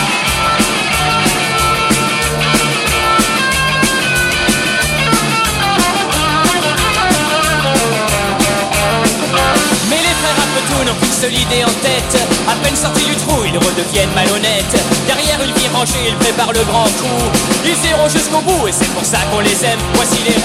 solide 11.25 11.51
et 11.51 11.63
en 11.63 11.75
tête. 11.81 12.15
À 12.47 12.55
peine 12.63 12.75
sortis 12.75 13.05
du 13.05 13.15
trou, 13.15 13.43
ils 13.45 13.57
redeviennent 13.57 14.13
malhonnêtes. 14.13 14.75
Derrière 15.07 15.41
une 15.41 15.53
vie 15.53 15.67
rangée, 15.73 16.07
ils 16.07 16.15
préparent 16.15 16.53
le 16.53 16.63
grand 16.63 16.85
coup. 16.85 17.23
Ils 17.63 17.89
iront 17.89 18.09
jusqu'au 18.09 18.41
bout 18.41 18.67
et 18.67 18.71
c'est 18.71 18.89
pour 18.93 19.05
ça 19.05 19.19
qu'on 19.31 19.39
les 19.39 19.63
aime. 19.65 19.79
Voici 19.95 20.17
les 20.27 20.35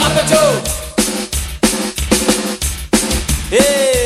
la 3.50 3.56
nuit 3.56 3.99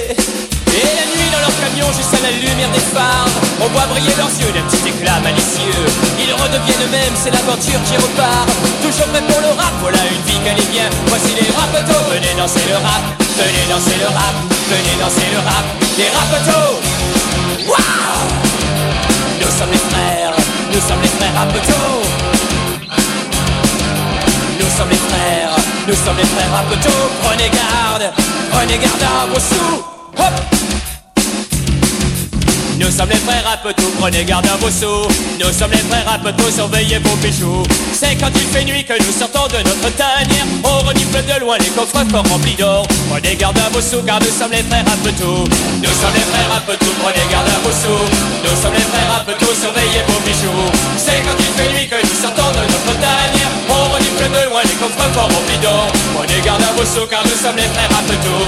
dans 1.84 1.90
leur 1.90 1.92
camion, 1.92 1.92
juste 1.96 2.14
à 2.14 2.20
la 2.22 2.30
lumière 2.30 2.70
des 2.70 2.80
phares, 2.80 3.28
on 3.60 3.68
voit 3.68 3.86
briller 3.86 4.14
leurs 4.16 4.32
yeux 4.40 4.52
d'un 4.52 4.64
petit 4.68 4.88
éclat 4.88 5.20
malicieux. 5.20 5.84
Ils 6.18 6.32
redeviennent 6.32 6.84
eux-mêmes, 6.88 7.16
c'est 7.16 7.30
l'aventure 7.30 7.80
qui 7.84 7.96
repart. 7.96 8.48
Toujours 8.82 9.06
prêt 9.08 9.22
pour 9.22 9.40
le 9.40 9.52
rap, 9.56 9.72
voilà 9.80 9.98
une 10.08 10.22
vie 10.24 10.38
qu'elle 10.44 10.58
est 10.58 10.70
bien. 10.70 10.88
Voici 11.06 11.34
les 11.34 11.48
rapetos, 11.52 12.04
venez 12.10 12.34
danser 12.36 12.64
le 12.68 12.76
rap, 12.76 13.04
venez 13.20 13.64
danser 13.68 13.96
le 14.00 14.08
rap, 14.08 14.34
venez 14.68 14.94
danser 15.00 15.28
le 15.32 15.40
rap, 15.44 15.66
les 15.98 16.10
rapetos. 16.14 16.74
Waouh 17.68 18.28
Nous 19.40 19.52
sommes 19.58 19.72
les 19.72 19.84
frères, 19.90 20.34
nous 20.72 20.82
sommes 20.88 21.02
les 21.02 21.12
frères 21.18 21.34
rapetos. 21.36 22.00
Nous 24.60 24.70
sommes 24.76 24.90
les 24.90 25.02
frères, 25.08 25.56
nous 25.88 25.94
sommes 25.94 26.18
les 26.18 26.30
frères 26.32 26.52
rapetos. 26.52 27.04
Prenez 27.22 27.50
garde, 27.50 28.12
prenez 28.52 28.78
garde 28.78 29.02
à 29.02 29.26
vos 29.26 29.40
sous. 29.40 29.84
Hop 30.16 30.63
nous 32.84 32.90
sommes 32.90 33.08
les 33.08 33.16
frères 33.16 33.44
à 33.48 33.56
Petou, 33.56 33.88
prenez 33.98 34.24
garde 34.24 34.46
à 34.46 34.56
vos 34.56 34.70
sous. 34.70 35.08
Nous 35.40 35.52
sommes 35.52 35.70
les 35.70 35.84
frères 35.88 36.06
à 36.06 36.18
Petou, 36.18 36.44
surveillez 36.50 36.98
vos 36.98 37.16
bijoux. 37.16 37.62
C'est 37.92 38.14
quand 38.16 38.30
il 38.34 38.46
fait 38.52 38.64
nuit 38.64 38.84
que 38.84 38.92
nous 38.92 39.12
sortons 39.12 39.48
de 39.48 39.58
notre 39.64 39.88
tanière. 39.96 40.44
On 40.62 40.84
renifle 40.86 41.24
de 41.24 41.40
loin 41.40 41.56
les 41.58 41.72
coffres 41.72 42.04
forts 42.10 42.28
remplis 42.28 42.54
d'or. 42.54 42.86
Prenez 43.08 43.36
garde 43.36 43.58
à 43.58 43.70
vos 43.72 43.80
sous 43.80 44.02
car 44.04 44.20
nous 44.20 44.28
sommes 44.28 44.52
les 44.52 44.62
frères 44.62 44.84
à 44.84 44.96
Petou 45.00 45.48
Nous 45.80 45.96
sommes 45.96 46.14
les 46.14 46.28
frères 46.28 46.52
à 46.52 46.60
Petou, 46.60 46.90
prenez 47.00 47.24
garde 47.32 47.48
à 47.48 47.58
vos 47.64 47.72
sous. 47.72 48.04
Nous 48.44 48.56
sommes 48.60 48.76
les 48.76 48.88
frères 48.92 49.12
à 49.16 49.24
Petou, 49.24 49.48
surveillez 49.48 50.04
vos 50.08 50.20
bijoux. 50.20 50.68
C'est 51.00 51.24
quand 51.24 51.38
il 51.40 51.52
fait 51.56 51.70
nuit 51.72 51.88
que 51.88 51.96
nous 51.96 52.18
sortons 52.20 52.52
de 52.52 52.64
notre 52.68 52.92
tanière. 53.00 53.52
On 53.72 53.96
renifle 53.96 54.28
de 54.28 54.42
loin 54.50 54.60
les 54.60 54.76
coffres 54.76 55.08
forts 55.16 55.32
remplis 55.32 55.60
d'or. 55.64 55.88
Prenez 56.12 56.40
garde 56.44 56.60
à 56.60 56.72
vos 56.76 56.84
sous 56.84 57.08
car 57.08 57.24
nous 57.24 57.38
sommes 57.40 57.56
les 57.56 57.70
frères 57.72 57.96
à 57.96 58.02
Petou 58.04 58.38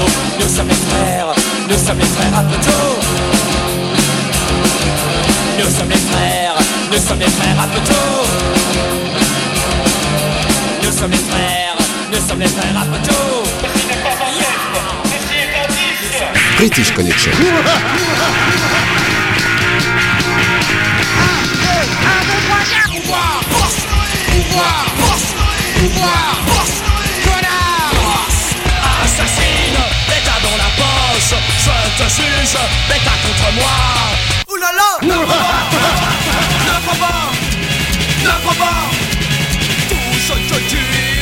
Nous 0.40 0.50
sommes 0.52 0.68
les 0.68 0.82
frères, 0.92 1.32
nous 1.68 1.80
sommes 1.80 1.98
les 1.98 2.12
frères 2.12 2.36
à 2.36 2.42
Petou 2.44 3.35
nous 5.58 5.70
sommes 5.70 5.88
les 5.88 5.96
frères, 5.96 6.54
nous 6.92 6.98
sommes 6.98 7.18
les 7.18 7.26
frères 7.26 7.60
à 7.60 7.66
Petou 7.66 7.94
Nous 10.82 10.92
sommes 10.92 11.10
les 11.10 11.16
frères, 11.16 11.76
nous 12.12 12.28
sommes 12.28 12.40
les 12.40 12.46
frères 12.46 12.76
à 12.76 12.84
Petou 12.84 13.14
British 16.58 16.92
Connection. 16.94 17.32
Assassine, 29.04 29.78
l'État 30.08 30.38
dans 30.42 30.56
la 30.56 30.70
poche 30.76 31.34
Je 31.58 32.02
te 32.02 32.08
juge, 32.08 32.58
l'État 32.88 33.16
contre 33.22 33.52
moi 33.54 34.45
là 34.58 34.72
là 34.72 34.98
Ne 35.02 35.14
crois 36.82 37.08
pas 37.08 37.32
Ne 38.24 38.30
crois 38.42 38.54
pas 38.54 38.90
Tout 39.88 40.18
je 40.18 40.54
te 40.54 40.58
tue 40.70 41.15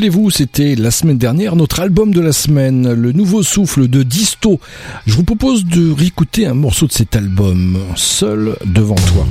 Rappelez-vous, 0.00 0.30
c'était 0.30 0.76
la 0.76 0.90
semaine 0.90 1.18
dernière 1.18 1.56
notre 1.56 1.80
album 1.80 2.14
de 2.14 2.22
la 2.22 2.32
semaine, 2.32 2.90
Le 2.90 3.12
Nouveau 3.12 3.42
Souffle 3.42 3.86
de 3.86 4.02
Disto. 4.02 4.58
Je 5.06 5.12
vous 5.14 5.24
propose 5.24 5.66
de 5.66 5.92
réécouter 5.92 6.46
un 6.46 6.54
morceau 6.54 6.86
de 6.86 6.92
cet 6.92 7.16
album, 7.16 7.78
Seul 7.96 8.56
devant 8.64 8.94
toi. 8.94 9.26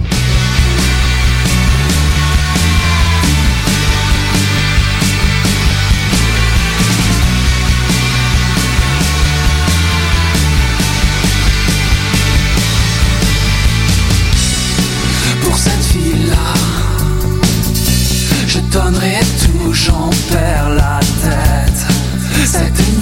j'en 19.89 20.09
perds 20.31 20.69
la 20.69 20.99
tête. 21.23 22.98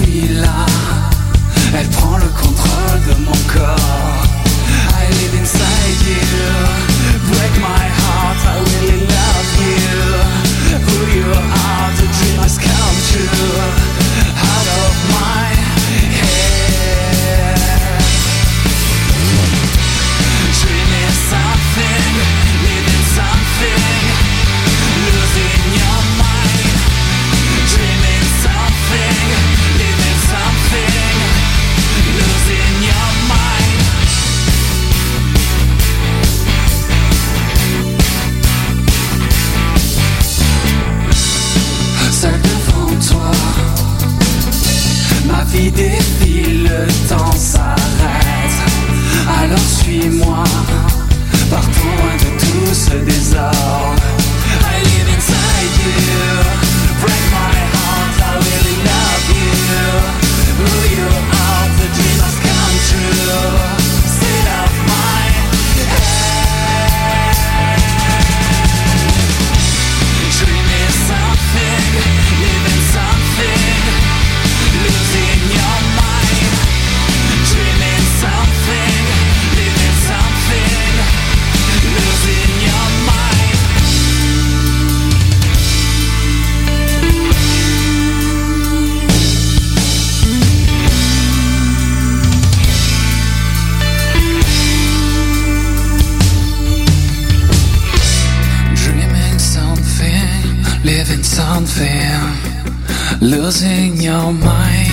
Losing 103.28 104.00
your 104.00 104.32
mind, 104.32 104.88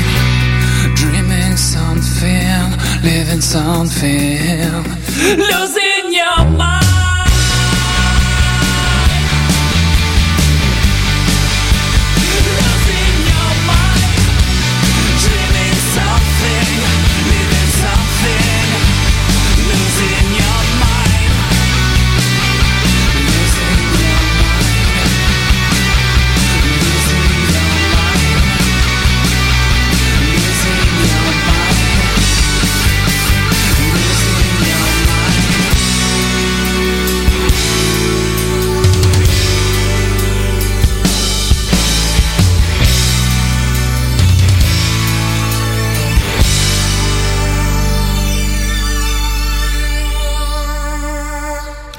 dreaming 0.94 1.56
something, 1.56 2.70
living 3.02 3.40
something. 3.40 4.84
Losing 5.38 6.14
your 6.14 6.44
mind. 6.58 6.95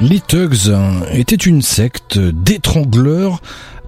Les 0.01 0.20
Tugs 0.20 0.74
étaient 1.10 1.35
une 1.36 1.62
secte 1.62 2.18
d'étrangleurs 2.18 3.40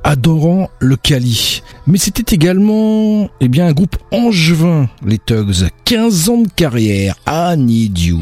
adorant 0.04 0.70
le 0.78 0.96
kali, 0.96 1.62
Mais 1.86 1.98
c'était 1.98 2.34
également 2.34 3.28
eh 3.40 3.48
bien, 3.48 3.66
un 3.66 3.72
groupe 3.72 3.96
angevin, 4.10 4.88
les 5.04 5.18
Tugs. 5.18 5.68
15 5.84 6.28
ans 6.30 6.42
de 6.42 6.48
carrière, 6.48 7.16
I 7.26 7.56
Need 7.58 7.98
You. 7.98 8.20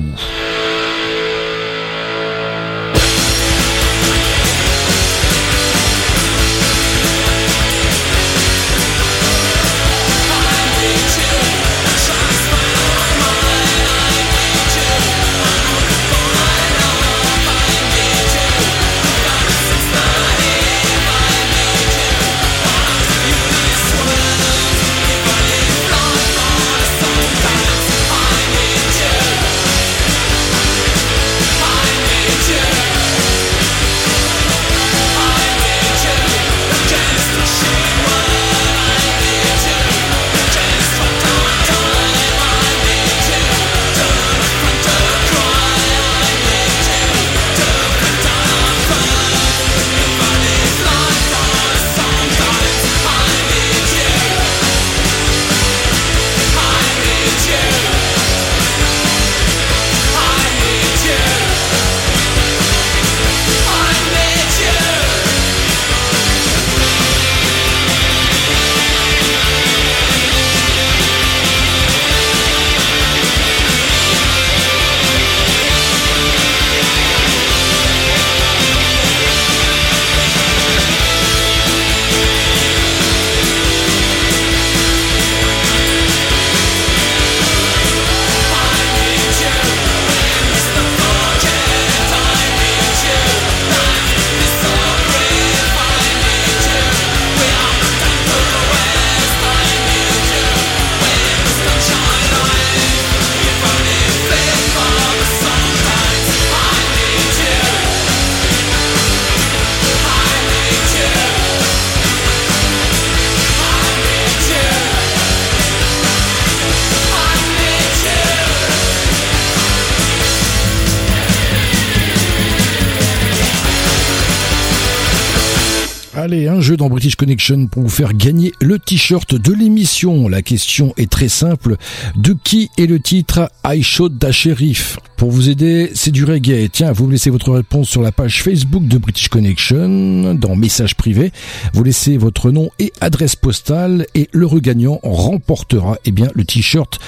Dans 126.77 126.89
British 126.89 127.17
Connection 127.17 127.67
pour 127.67 127.83
vous 127.83 127.89
faire 127.89 128.15
gagner 128.15 128.53
le 128.61 128.79
t-shirt 128.79 129.35
de 129.35 129.53
l'émission. 129.53 130.29
La 130.29 130.43
question 130.43 130.93
est 130.97 131.11
très 131.11 131.29
simple. 131.29 131.77
De 132.17 132.37
qui 132.45 132.71
est 132.79 132.87
le 132.87 133.01
titre 133.01 133.51
I 133.65 133.83
Shot 133.83 134.11
Da 134.11 134.33
Sheriff? 134.33 134.99
Pour 135.17 135.31
vous 135.31 135.49
aider, 135.49 135.91
c'est 135.95 136.11
du 136.11 136.25
reggae. 136.25 136.69
Tiens, 136.71 136.93
vous 136.93 137.09
laissez 137.09 137.31
votre 137.31 137.51
réponse 137.51 137.89
sur 137.89 138.03
la 138.03 138.13
page 138.13 138.43
Facebook 138.43 138.87
de 138.87 138.99
British 138.99 139.29
Connection, 139.29 140.35
dans 140.35 140.57
message 140.57 140.95
privé. 140.95 141.33
Vous 141.73 141.83
laissez 141.83 142.19
votre 142.19 142.51
nom 142.51 142.69
et 142.79 142.93
adresse 143.01 143.35
postale 143.35 144.07
et 144.15 144.29
le 144.33 144.45
regagnant 144.45 145.01
remportera 145.03 145.97
eh 146.05 146.11
bien, 146.11 146.29
le 146.35 146.45
t-shirt 146.45 146.99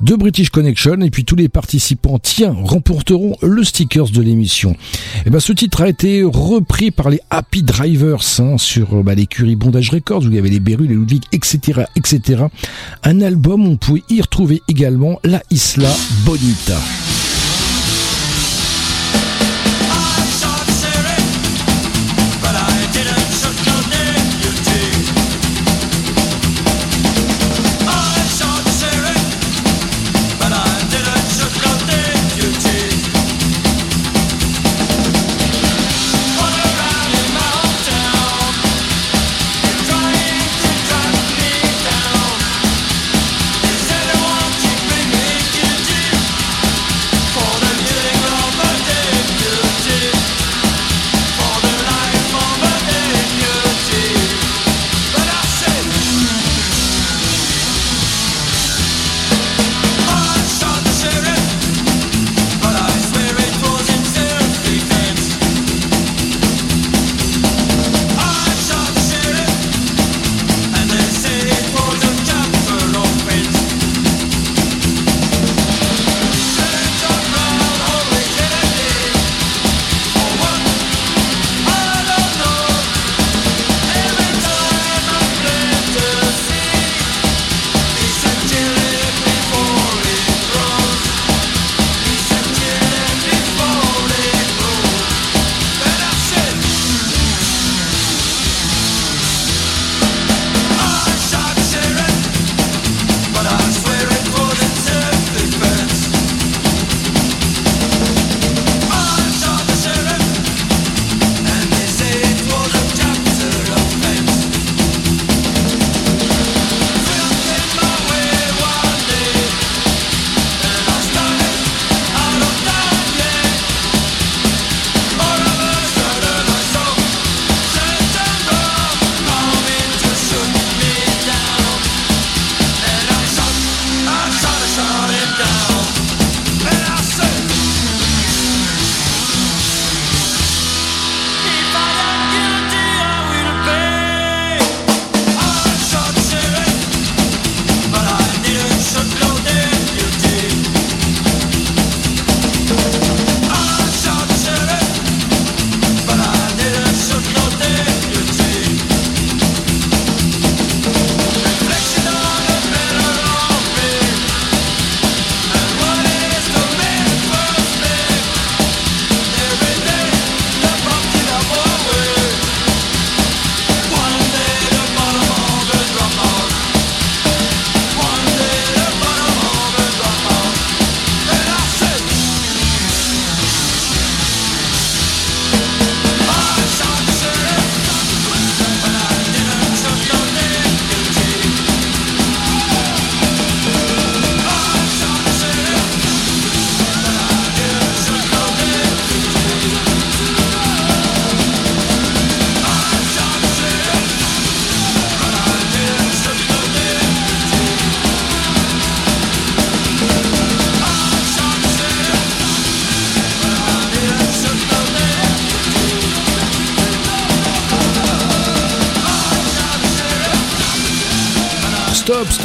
de 0.00 0.14
British 0.14 0.48
Connection 0.48 1.02
et 1.02 1.10
puis 1.10 1.26
tous 1.26 1.36
les 1.36 1.50
participants, 1.50 2.18
tiens, 2.18 2.56
remporteront 2.58 3.36
le 3.42 3.62
stickers 3.64 4.08
de 4.08 4.22
l'émission. 4.22 4.74
Eh 5.26 5.30
ben, 5.30 5.40
ce 5.40 5.52
titre 5.52 5.82
a 5.82 5.88
été 5.88 6.22
repris 6.24 6.90
par 6.90 7.10
les 7.10 7.20
Happy 7.28 7.62
Drivers 7.62 8.40
hein, 8.40 8.56
sur 8.56 9.04
bah, 9.04 9.14
l'écurie 9.18 9.56
Bondage 9.56 9.90
Records 9.90 10.22
où 10.22 10.28
il 10.28 10.34
y 10.34 10.38
avait 10.38 10.48
les 10.48 10.60
Beru, 10.60 10.86
les 10.86 10.94
Ludwig, 10.94 11.24
etc., 11.32 11.82
etc. 11.96 12.44
Un 13.02 13.20
album 13.20 13.66
où 13.66 13.72
on 13.72 13.76
pouvait 13.76 14.02
y 14.08 14.20
retrouver 14.20 14.62
également 14.68 15.20
la 15.24 15.42
Isla 15.50 15.90
Bonita. 16.24 16.78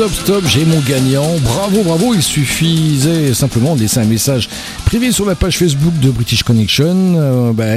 Stop, 0.03 0.15
stop, 0.15 0.43
j'ai 0.47 0.65
mon 0.65 0.81
gagnant. 0.81 1.29
Bravo, 1.43 1.81
bravo. 1.81 2.13
Il 2.13 2.21
suffisait 2.21 3.33
simplement 3.33 3.73
de 3.73 3.79
laisser 3.79 3.99
un 3.99 4.05
message 4.05 4.49
privé 4.83 5.13
sur 5.13 5.25
la 5.25 5.33
page 5.33 5.57
Facebook 5.57 5.97
de 6.01 6.09
British 6.09 6.43
Connection. 6.43 6.93
Euh, 7.15 7.53
bah, 7.53 7.75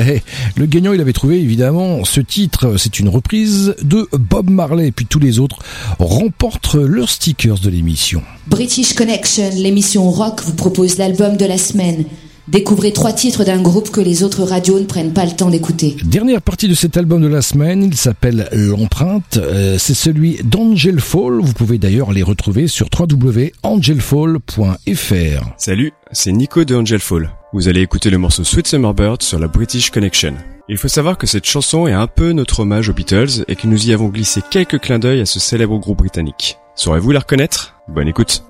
le 0.57 0.67
gagnant, 0.67 0.93
il 0.93 1.01
avait 1.01 1.13
trouvé 1.13 1.41
évidemment 1.41 2.05
ce 2.05 2.21
titre. 2.21 2.79
C'est 2.79 2.99
une 2.99 3.09
reprise 3.09 3.77
de 3.81 4.09
Bob 4.11 4.51
Marley. 4.51 4.91
Puis 4.91 5.07
tous 5.07 5.21
les 5.21 5.39
autres 5.39 5.61
remportent 6.01 6.75
leurs 6.75 7.11
stickers 7.11 7.61
de 7.61 7.71
l'émission. 7.71 8.25
British 8.49 8.95
Connection, 8.95 9.51
l'émission 9.55 10.11
rock, 10.11 10.41
vous 10.45 10.55
propose 10.55 10.99
l'album 10.99 11.37
de 11.37 11.45
la 11.45 11.59
semaine. 11.59 12.07
Découvrez 12.49 12.93
trois 12.93 13.13
titres 13.13 13.45
d'un 13.45 13.61
groupe 13.61 13.91
que 13.91 14.01
les 14.01 14.23
autres 14.23 14.45
radios 14.45 14.79
ne 14.79 14.85
prennent 14.85 15.13
pas 15.13 15.25
le 15.25 15.33
temps 15.33 15.51
d'écouter. 15.51 15.97
Dernière 16.05 16.41
partie 16.41 16.69
de 16.69 16.75
cet 16.75 16.97
album 16.97 17.21
de 17.21 17.27
la 17.27 17.43
semaine, 17.43 17.83
il 17.83 17.97
s'appelle 17.97 18.49
L'empreinte. 18.53 19.37
Euh, 19.37 19.79
c'est 19.79 19.95
celui 19.95 20.39
d'Angel 20.45 21.01
Fall. 21.01 21.41
Vous 21.41 21.55
pouvez 21.55 21.79
d'ailleurs 21.79 22.13
les 22.13 22.23
retrouver 22.23 22.69
sur 22.69 22.87
www.angelfall.fr. 22.97 25.55
Salut, 25.57 25.93
c'est 26.13 26.33
Nico 26.33 26.65
de 26.65 26.77
Angel 26.77 27.01
Fall. 27.01 27.31
Vous 27.53 27.69
allez 27.69 27.81
écouter 27.81 28.11
le 28.11 28.19
morceau 28.19 28.45
Sweet 28.45 28.69
Summer 28.69 28.95
Bird 28.95 29.23
sur 29.23 29.41
la 29.41 29.49
British 29.49 29.91
Connection. 29.91 30.35
Il 30.69 30.79
faut 30.79 30.89
savoir 30.89 31.19
que 31.19 31.27
cette 31.27 31.47
chanson 31.47 31.89
est 31.89 31.93
un 31.93 32.07
peu 32.07 32.33
notre 32.33 32.61
hommage 32.61 32.89
aux 32.89 32.93
Beatles 32.93 33.45
et 33.49 33.57
que 33.57 33.67
nous 33.67 33.89
y 33.89 33.93
avons 33.93 34.09
glissé 34.09 34.41
quelques 34.51 34.81
clins 34.81 34.99
d'œil 34.99 35.21
à 35.21 35.27
ce 35.27 35.41
célèbre 35.41 35.79
groupe 35.79 35.99
britannique. 35.99 36.59
Saurez-vous 36.77 37.13
la 37.13 37.21
reconnaître? 37.21 37.75
Bonne 37.89 38.09
écoute. 38.09 38.43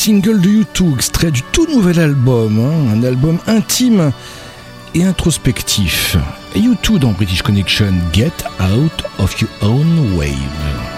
single 0.00 0.40
de 0.40 0.48
U2, 0.48 0.94
extrait 0.94 1.30
du 1.30 1.42
tout 1.42 1.66
nouvel 1.66 2.00
album, 2.00 2.58
hein, 2.58 2.94
un 2.96 3.02
album 3.02 3.38
intime 3.46 4.12
et 4.94 5.04
introspectif. 5.04 6.16
U2 6.56 6.98
dans 6.98 7.12
British 7.12 7.42
Connection, 7.42 7.92
Get 8.10 8.32
Out 8.58 9.04
of 9.18 9.38
Your 9.42 9.50
Own 9.60 10.16
Wave. 10.16 10.89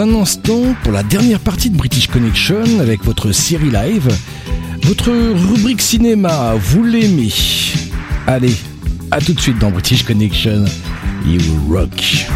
un 0.00 0.14
instant 0.14 0.74
pour 0.82 0.92
la 0.92 1.02
dernière 1.02 1.40
partie 1.40 1.70
de 1.70 1.76
British 1.76 2.08
Connection 2.08 2.80
avec 2.80 3.04
votre 3.04 3.32
série 3.32 3.70
live. 3.70 4.08
Votre 4.82 5.10
rubrique 5.10 5.80
cinéma, 5.80 6.54
vous 6.58 6.84
l'aimez 6.84 7.32
Allez, 8.26 8.54
à 9.10 9.20
tout 9.20 9.32
de 9.32 9.40
suite 9.40 9.58
dans 9.58 9.70
British 9.70 10.04
Connection. 10.04 10.64
You 11.24 11.40
rock. 11.70 12.26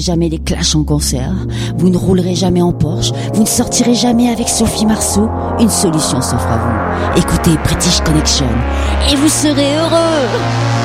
jamais 0.00 0.28
les 0.28 0.38
clashs 0.38 0.74
en 0.74 0.84
concert, 0.84 1.34
vous 1.76 1.88
ne 1.90 1.96
roulerez 1.96 2.34
jamais 2.34 2.62
en 2.62 2.72
Porsche, 2.72 3.12
vous 3.34 3.42
ne 3.42 3.48
sortirez 3.48 3.94
jamais 3.94 4.28
avec 4.28 4.48
Sophie 4.48 4.86
Marceau, 4.86 5.28
une 5.60 5.70
solution 5.70 6.20
s'offre 6.20 6.48
à 6.48 6.58
vous. 6.58 7.20
Écoutez 7.20 7.56
British 7.64 8.00
Connection 8.00 8.46
et 9.10 9.16
vous 9.16 9.28
serez 9.28 9.76
heureux. 9.76 10.75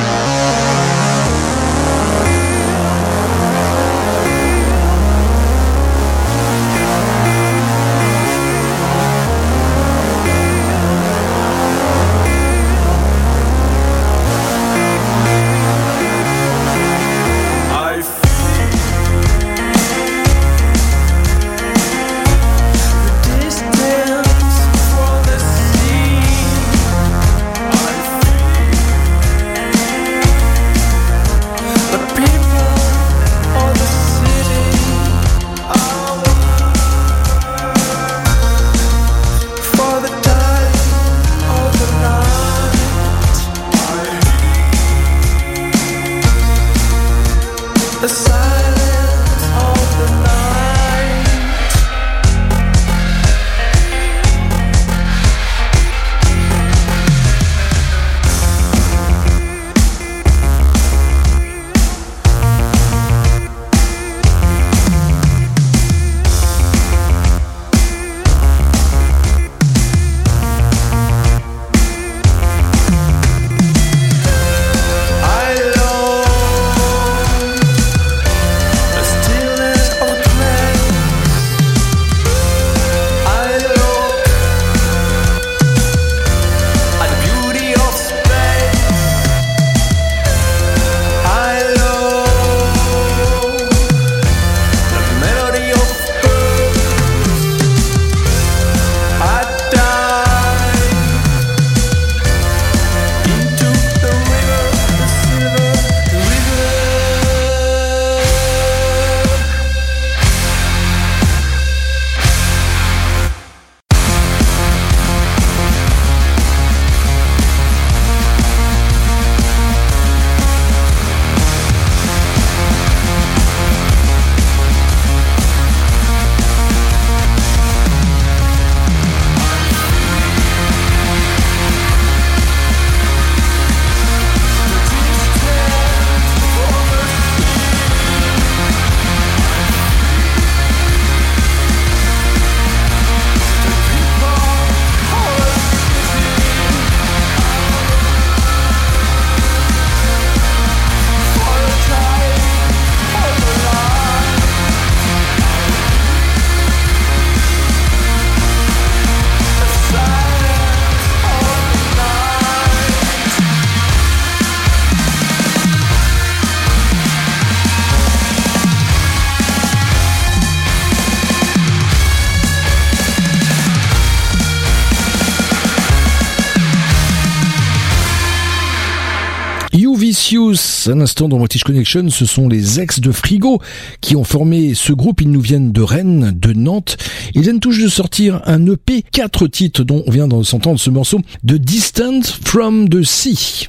Vicious, 180.82 180.92
un 180.92 181.02
instant 181.02 181.28
dans 181.28 181.38
British 181.38 181.64
Connection, 181.64 182.10
ce 182.10 182.26
sont 182.26 182.48
les 182.48 182.80
ex 182.80 183.00
de 183.00 183.12
Frigo 183.12 183.62
qui 184.00 184.16
ont 184.16 184.24
formé 184.24 184.74
ce 184.74 184.94
groupe. 184.94 185.22
Ils 185.22 185.32
nous 185.32 185.42
viennent 185.42 185.72
de 185.72 185.82
Rennes, 185.82 186.32
de 186.36 186.54
Nantes. 186.54 186.98
Ils 187.34 187.42
viennent 187.42 187.60
tous 187.60 187.78
de 187.78 187.88
sortir 187.88 188.42
un 188.46 188.66
EP, 188.66 189.04
quatre 189.12 189.48
titres 189.48 189.84
dont 189.84 190.04
on 190.08 190.12
vient 190.12 190.28
de 190.28 190.44
s'entendre 190.44 190.80
ce 190.80 190.90
morceau, 190.90 191.20
de 191.44 191.58
Distant 191.58 192.22
from 192.44 192.90
the 192.90 193.04
Sea. 193.04 193.68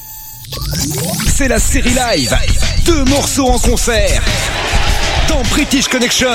C'est 1.35 1.49
la 1.49 1.59
série 1.59 1.91
live. 1.91 2.35
Deux 2.87 3.05
morceaux 3.05 3.47
en 3.47 3.59
concert. 3.59 4.23
British 5.51 5.89
Connection. 5.89 6.29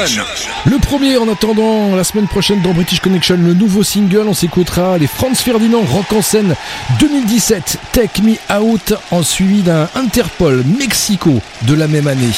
Le 0.66 0.80
premier 0.80 1.18
en 1.18 1.28
attendant 1.30 1.96
la 1.96 2.04
semaine 2.04 2.28
prochaine 2.28 2.62
dans 2.62 2.74
British 2.74 3.00
Connection, 3.00 3.38
le 3.38 3.54
nouveau 3.54 3.84
single, 3.84 4.26
on 4.28 4.34
s'écoutera 4.34 4.98
les 4.98 5.08
Franz 5.08 5.42
Ferdinand 5.42 5.82
Rock 5.82 6.12
en 6.14 6.22
scène 6.22 6.56
2017, 7.00 7.78
Take 7.92 8.22
Me 8.22 8.36
Out, 8.60 8.94
en 9.12 9.24
suivi 9.24 9.62
d'un 9.62 9.88
Interpol 9.96 10.64
Mexico 10.80 11.40
de 11.64 11.76
la 11.76 11.88
même 11.88 12.08
année. 12.08 12.34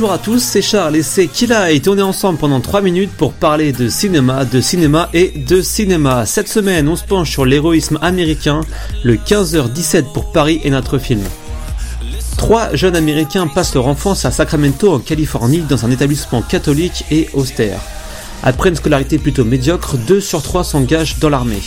Bonjour 0.00 0.14
à 0.14 0.18
tous, 0.18 0.42
c'est 0.42 0.62
Charles 0.62 0.96
et 0.96 1.02
c'est 1.02 1.26
Killa 1.26 1.70
et 1.70 1.82
on 1.86 1.98
est 1.98 2.00
ensemble 2.00 2.38
pendant 2.38 2.60
3 2.60 2.80
minutes 2.80 3.10
pour 3.18 3.34
parler 3.34 3.70
de 3.72 3.90
cinéma, 3.90 4.46
de 4.46 4.62
cinéma 4.62 5.10
et 5.12 5.28
de 5.28 5.60
cinéma. 5.60 6.24
Cette 6.24 6.48
semaine, 6.48 6.88
on 6.88 6.96
se 6.96 7.04
penche 7.04 7.30
sur 7.30 7.44
l'héroïsme 7.44 7.98
américain. 8.00 8.62
Le 9.04 9.16
15h17 9.16 10.10
pour 10.14 10.32
Paris 10.32 10.58
est 10.64 10.70
notre 10.70 10.96
film. 10.96 11.20
Trois 12.38 12.74
jeunes 12.74 12.96
américains 12.96 13.46
passent 13.46 13.74
leur 13.74 13.88
enfance 13.88 14.24
à 14.24 14.30
Sacramento 14.30 14.90
en 14.90 15.00
Californie 15.00 15.64
dans 15.68 15.84
un 15.84 15.90
établissement 15.90 16.40
catholique 16.40 17.04
et 17.10 17.28
austère. 17.34 17.80
Après 18.42 18.70
une 18.70 18.76
scolarité 18.76 19.18
plutôt 19.18 19.44
médiocre, 19.44 19.98
deux 19.98 20.22
sur 20.22 20.42
trois 20.42 20.64
s'engagent 20.64 21.18
dans 21.18 21.28
l'armée. 21.28 21.60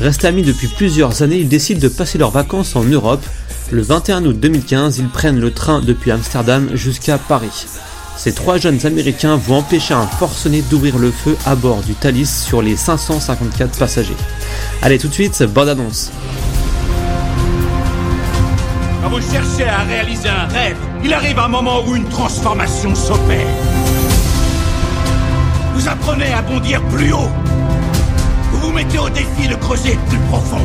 Restés 0.00 0.26
amis 0.26 0.42
depuis 0.42 0.66
plusieurs 0.66 1.22
années, 1.22 1.38
ils 1.38 1.48
décident 1.48 1.80
de 1.80 1.88
passer 1.88 2.18
leurs 2.18 2.32
vacances 2.32 2.74
en 2.74 2.82
Europe. 2.82 3.24
Le 3.72 3.82
21 3.82 4.24
août 4.26 4.38
2015, 4.38 4.98
ils 4.98 5.08
prennent 5.08 5.40
le 5.40 5.50
train 5.50 5.80
depuis 5.80 6.12
Amsterdam 6.12 6.68
jusqu'à 6.74 7.18
Paris. 7.18 7.66
Ces 8.16 8.32
trois 8.32 8.58
jeunes 8.58 8.86
américains 8.86 9.36
vont 9.36 9.56
empêcher 9.56 9.92
un 9.92 10.06
forcené 10.06 10.62
d'ouvrir 10.62 10.98
le 10.98 11.10
feu 11.10 11.36
à 11.44 11.56
bord 11.56 11.82
du 11.82 11.94
Thalys 11.94 12.26
sur 12.26 12.62
les 12.62 12.76
554 12.76 13.76
passagers. 13.76 14.16
Allez 14.82 14.98
tout 14.98 15.08
de 15.08 15.12
suite, 15.12 15.42
bande 15.42 15.70
annonce. 15.70 16.12
Quand 19.02 19.10
vous 19.10 19.20
cherchez 19.20 19.68
à 19.68 19.82
réaliser 19.82 20.28
un 20.28 20.46
rêve, 20.46 20.76
il 21.04 21.12
arrive 21.12 21.38
un 21.40 21.48
moment 21.48 21.84
où 21.84 21.96
une 21.96 22.08
transformation 22.08 22.94
s'opère. 22.94 23.46
Vous 25.74 25.88
apprenez 25.88 26.32
à 26.32 26.42
bondir 26.42 26.80
plus 26.84 27.12
haut. 27.12 27.30
Vous 28.52 28.60
vous 28.60 28.72
mettez 28.72 28.98
au 28.98 29.10
défi 29.10 29.48
de 29.48 29.56
creuser 29.56 29.98
plus 30.08 30.18
profond. 30.30 30.62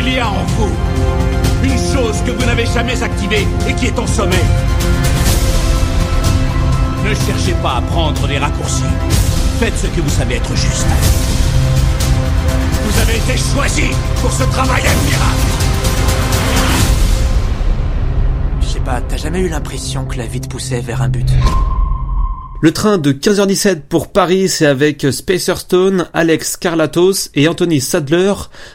Il 0.00 0.14
y 0.14 0.20
a 0.20 0.30
en 0.30 0.44
vous 0.44 0.70
une 1.64 1.92
chose 1.92 2.22
que 2.24 2.30
vous 2.30 2.46
n'avez 2.46 2.66
jamais 2.66 3.02
activée 3.02 3.44
et 3.68 3.74
qui 3.74 3.86
est 3.86 3.98
en 3.98 4.06
sommeil. 4.06 4.38
Ne 7.04 7.12
cherchez 7.14 7.54
pas 7.60 7.78
à 7.78 7.80
prendre 7.80 8.28
des 8.28 8.38
raccourcis. 8.38 8.84
Faites 9.58 9.76
ce 9.76 9.88
que 9.88 10.00
vous 10.00 10.08
savez 10.08 10.36
être 10.36 10.54
juste. 10.54 10.86
Vous 12.84 13.00
avez 13.00 13.16
été 13.16 13.36
choisi 13.36 13.90
pour 14.20 14.30
ce 14.30 14.44
travail 14.44 14.82
admirable. 14.86 15.48
Je 18.60 18.66
sais 18.68 18.80
pas, 18.80 19.00
t'as 19.00 19.16
jamais 19.16 19.40
eu 19.40 19.48
l'impression 19.48 20.04
que 20.04 20.16
la 20.16 20.26
vie 20.26 20.40
te 20.40 20.48
poussait 20.48 20.80
vers 20.80 21.02
un 21.02 21.08
but? 21.08 21.28
Le 22.60 22.72
train 22.72 22.98
de 22.98 23.12
15h17 23.12 23.82
pour 23.88 24.08
Paris, 24.08 24.48
c'est 24.48 24.66
avec 24.66 25.06
Spacer 25.12 25.56
Stone, 25.58 26.08
Alex 26.12 26.56
Carlatos 26.56 27.30
et 27.36 27.46
Anthony 27.46 27.80
Sadler. 27.80 28.32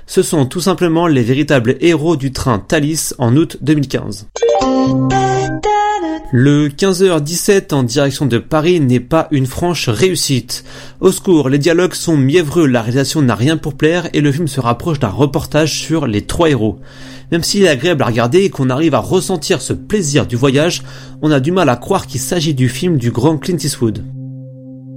Ce 0.07 0.21
sont 0.21 0.45
tout 0.45 0.61
simplement 0.61 1.05
les 1.05 1.21
véritables 1.21 1.75
héros 1.81 2.15
du 2.15 2.31
train 2.31 2.59
Thalys 2.59 3.13
en 3.17 3.35
août 3.35 3.57
2015. 3.59 4.27
Le 6.31 6.69
15h17 6.69 7.73
en 7.73 7.83
direction 7.83 8.25
de 8.25 8.37
Paris 8.37 8.79
n'est 8.79 9.01
pas 9.01 9.27
une 9.31 9.45
franche 9.47 9.89
réussite. 9.89 10.63
Au 11.01 11.11
secours, 11.11 11.49
les 11.49 11.59
dialogues 11.59 11.93
sont 11.93 12.15
mièvreux, 12.15 12.67
la 12.67 12.81
réalisation 12.81 13.21
n'a 13.21 13.35
rien 13.35 13.57
pour 13.57 13.75
plaire 13.75 14.07
et 14.13 14.21
le 14.21 14.31
film 14.31 14.47
se 14.47 14.61
rapproche 14.61 14.99
d'un 14.99 15.09
reportage 15.09 15.77
sur 15.77 16.07
les 16.07 16.21
trois 16.21 16.49
héros. 16.49 16.79
Même 17.31 17.43
s'il 17.43 17.63
est 17.63 17.69
agréable 17.69 18.03
à 18.03 18.07
regarder 18.07 18.43
et 18.43 18.49
qu'on 18.49 18.69
arrive 18.69 18.93
à 18.93 18.99
ressentir 18.99 19.61
ce 19.61 19.73
plaisir 19.73 20.25
du 20.25 20.35
voyage, 20.35 20.83
on 21.21 21.31
a 21.31 21.39
du 21.39 21.51
mal 21.51 21.69
à 21.69 21.75
croire 21.75 22.07
qu'il 22.07 22.19
s'agit 22.19 22.53
du 22.53 22.69
film 22.69 22.97
du 22.97 23.11
grand 23.11 23.37
Clint 23.37 23.57
Eastwood. 23.57 24.03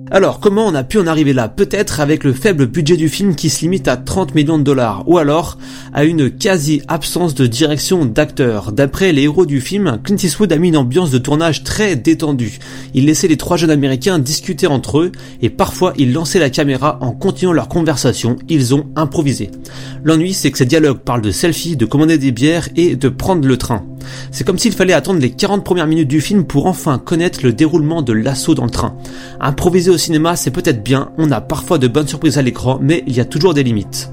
Alors, 0.08 0.38
comment 0.38 0.68
on 0.68 0.74
a 0.76 0.84
pu 0.84 0.98
en 0.98 1.08
arriver 1.08 1.32
là? 1.32 1.48
Peut-être 1.48 1.98
avec 1.98 2.22
le 2.22 2.32
faible 2.32 2.66
budget 2.66 2.96
du 2.96 3.08
film 3.08 3.34
qui 3.34 3.50
se 3.50 3.62
limite 3.62 3.88
à 3.88 3.96
30 3.96 4.36
millions 4.36 4.56
de 4.56 4.62
dollars, 4.62 5.02
ou 5.08 5.18
alors 5.18 5.58
à 5.92 6.04
une 6.04 6.30
quasi-absence 6.30 7.34
de 7.34 7.48
direction 7.48 8.04
d'acteurs. 8.04 8.70
D'après 8.70 9.12
les 9.12 9.22
héros 9.22 9.46
du 9.46 9.60
film, 9.60 9.98
Clint 10.04 10.16
Eastwood 10.16 10.52
a 10.52 10.58
mis 10.58 10.68
une 10.68 10.76
ambiance 10.76 11.10
de 11.10 11.18
tournage 11.18 11.64
très 11.64 11.96
détendue. 11.96 12.60
Il 12.94 13.06
laissait 13.06 13.26
les 13.26 13.36
trois 13.36 13.56
jeunes 13.56 13.72
américains 13.72 14.20
discuter 14.20 14.68
entre 14.68 15.00
eux, 15.00 15.12
et 15.42 15.50
parfois 15.50 15.92
il 15.96 16.12
lançait 16.12 16.38
la 16.38 16.50
caméra 16.50 16.98
en 17.00 17.10
continuant 17.10 17.52
leur 17.52 17.66
conversation, 17.66 18.36
ils 18.48 18.76
ont 18.76 18.86
improvisé. 18.94 19.50
L'ennui, 20.04 20.34
c'est 20.34 20.52
que 20.52 20.58
ces 20.58 20.66
dialogues 20.66 20.98
parlent 20.98 21.20
de 21.20 21.32
selfies, 21.32 21.76
de 21.76 21.84
commander 21.84 22.16
des 22.16 22.30
bières 22.30 22.68
et 22.76 22.94
de 22.94 23.08
prendre 23.08 23.48
le 23.48 23.56
train. 23.56 23.84
C'est 24.30 24.44
comme 24.44 24.58
s'il 24.58 24.72
fallait 24.72 24.92
attendre 24.92 25.20
les 25.20 25.30
40 25.30 25.64
premières 25.64 25.88
minutes 25.88 26.06
du 26.06 26.20
film 26.20 26.44
pour 26.44 26.66
enfin 26.66 26.98
connaître 26.98 27.40
le 27.42 27.52
déroulement 27.52 28.02
de 28.02 28.12
l'assaut 28.12 28.54
dans 28.54 28.64
le 28.64 28.70
train. 28.70 28.96
Cinéma, 29.96 30.36
c'est 30.36 30.50
peut-être 30.50 30.82
bien, 30.82 31.10
on 31.18 31.30
a 31.30 31.40
parfois 31.40 31.78
de 31.78 31.88
bonnes 31.88 32.08
surprises 32.08 32.38
à 32.38 32.42
l'écran, 32.42 32.78
mais 32.80 33.04
il 33.06 33.16
y 33.16 33.20
a 33.20 33.24
toujours 33.24 33.54
des 33.54 33.62
limites. 33.62 34.10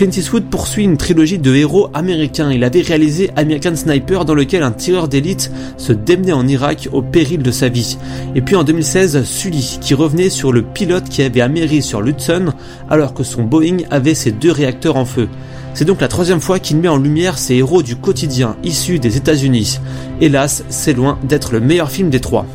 Clint 0.00 0.12
Eastwood 0.16 0.44
poursuit 0.44 0.84
une 0.84 0.96
trilogie 0.96 1.38
de 1.38 1.54
héros 1.54 1.90
américains. 1.92 2.50
Il 2.50 2.64
avait 2.64 2.80
réalisé 2.80 3.30
American 3.36 3.76
Sniper 3.76 4.24
dans 4.24 4.34
lequel 4.34 4.62
un 4.62 4.72
tireur 4.72 5.08
d'élite 5.08 5.52
se 5.76 5.92
démenait 5.92 6.32
en 6.32 6.48
Irak 6.48 6.88
au 6.92 7.02
péril 7.02 7.42
de 7.42 7.50
sa 7.50 7.68
vie. 7.68 7.98
Et 8.34 8.40
puis 8.40 8.56
en 8.56 8.64
2016, 8.64 9.24
Sully, 9.24 9.78
qui 9.82 9.92
revenait 9.92 10.30
sur 10.30 10.52
le 10.52 10.62
pilote 10.62 11.08
qui 11.10 11.22
avait 11.22 11.42
améri 11.42 11.82
sur 11.82 12.00
l'Hudson 12.00 12.54
alors 12.88 13.12
que 13.12 13.24
son 13.24 13.42
Boeing 13.42 13.78
avait 13.90 14.14
ses 14.14 14.32
deux 14.32 14.52
réacteurs 14.52 14.96
en 14.96 15.04
feu. 15.04 15.28
C'est 15.74 15.84
donc 15.84 16.00
la 16.00 16.08
troisième 16.08 16.40
fois 16.40 16.58
qu'il 16.58 16.78
met 16.78 16.88
en 16.88 16.96
lumière 16.96 17.36
ces 17.36 17.56
héros 17.56 17.82
du 17.82 17.96
quotidien 17.96 18.56
issus 18.64 19.00
des 19.00 19.18
États-Unis. 19.18 19.80
Hélas, 20.22 20.64
c'est 20.70 20.94
loin 20.94 21.18
d'être 21.24 21.52
le 21.52 21.60
meilleur 21.60 21.90
film 21.90 22.08
des 22.08 22.20
trois. 22.20 22.46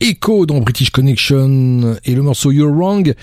Echo 0.00 0.46
dans 0.46 0.60
British 0.60 0.90
Connection 0.90 1.96
et 2.06 2.14
le 2.14 2.22
morceau 2.22 2.50
You're 2.50 2.72
Wrong. 2.72 3.14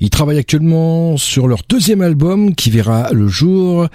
Ils 0.00 0.10
travaillent 0.10 0.38
actuellement 0.38 1.16
sur 1.16 1.48
leur 1.48 1.60
deuxième 1.68 2.02
album 2.02 2.54
qui 2.54 2.70
verra 2.70 3.10
le 3.12 3.28
jour 3.28 3.88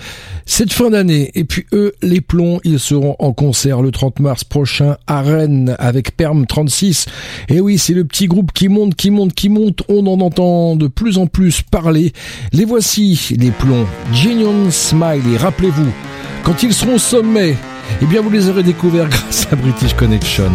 cette 0.45 0.73
fin 0.73 0.89
d'année. 0.89 1.29
Et 1.35 1.43
puis 1.43 1.65
eux, 1.73 1.93
les 2.01 2.21
plombs, 2.21 2.59
ils 2.63 2.79
seront 2.79 3.15
en 3.19 3.33
concert 3.33 3.83
le 3.83 3.91
30 3.91 4.19
mars 4.19 4.43
prochain 4.43 4.97
à 5.05 5.21
Rennes 5.21 5.75
avec 5.77 6.17
Perm 6.17 6.47
36. 6.47 7.05
Et 7.49 7.61
oui, 7.61 7.77
c'est 7.77 7.93
le 7.93 8.03
petit 8.03 8.25
groupe 8.25 8.51
qui 8.51 8.67
monte, 8.67 8.95
qui 8.95 9.11
monte, 9.11 9.33
qui 9.33 9.49
monte. 9.49 9.83
On 9.87 10.07
en 10.07 10.21
entend 10.21 10.75
de 10.75 10.87
plus 10.87 11.19
en 11.19 11.27
plus 11.27 11.61
parler. 11.61 12.13
Les 12.51 12.65
voici, 12.65 13.35
les 13.37 13.51
plombs. 13.51 13.85
Genuine 14.11 14.71
Smiley, 14.71 15.37
rappelez-vous, 15.37 15.91
quand 16.43 16.63
ils 16.63 16.73
seront 16.73 16.95
au 16.95 16.99
sommet, 16.99 17.55
eh 18.01 18.05
bien 18.05 18.21
vous 18.21 18.31
les 18.31 18.49
aurez 18.49 18.63
découverts 18.63 19.09
grâce 19.09 19.47
à 19.51 19.55
British 19.55 19.93
Connection. 19.93 20.51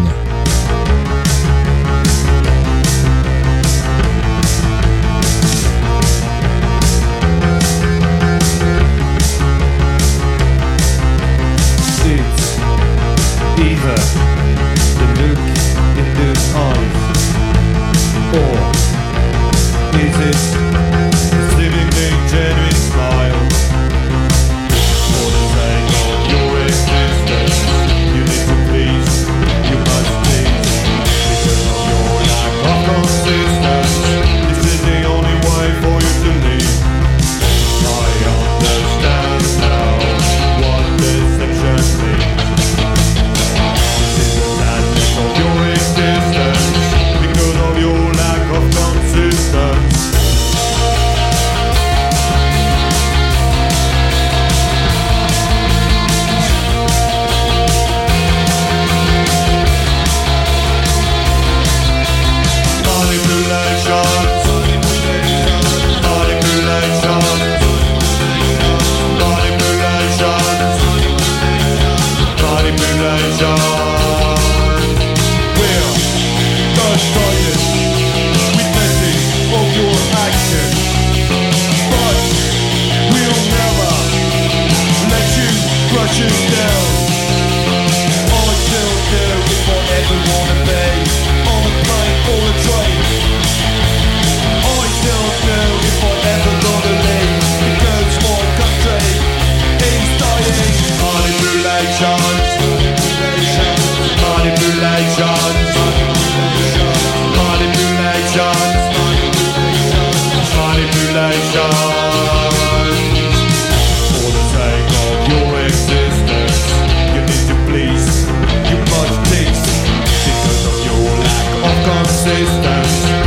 você. 122.27 123.26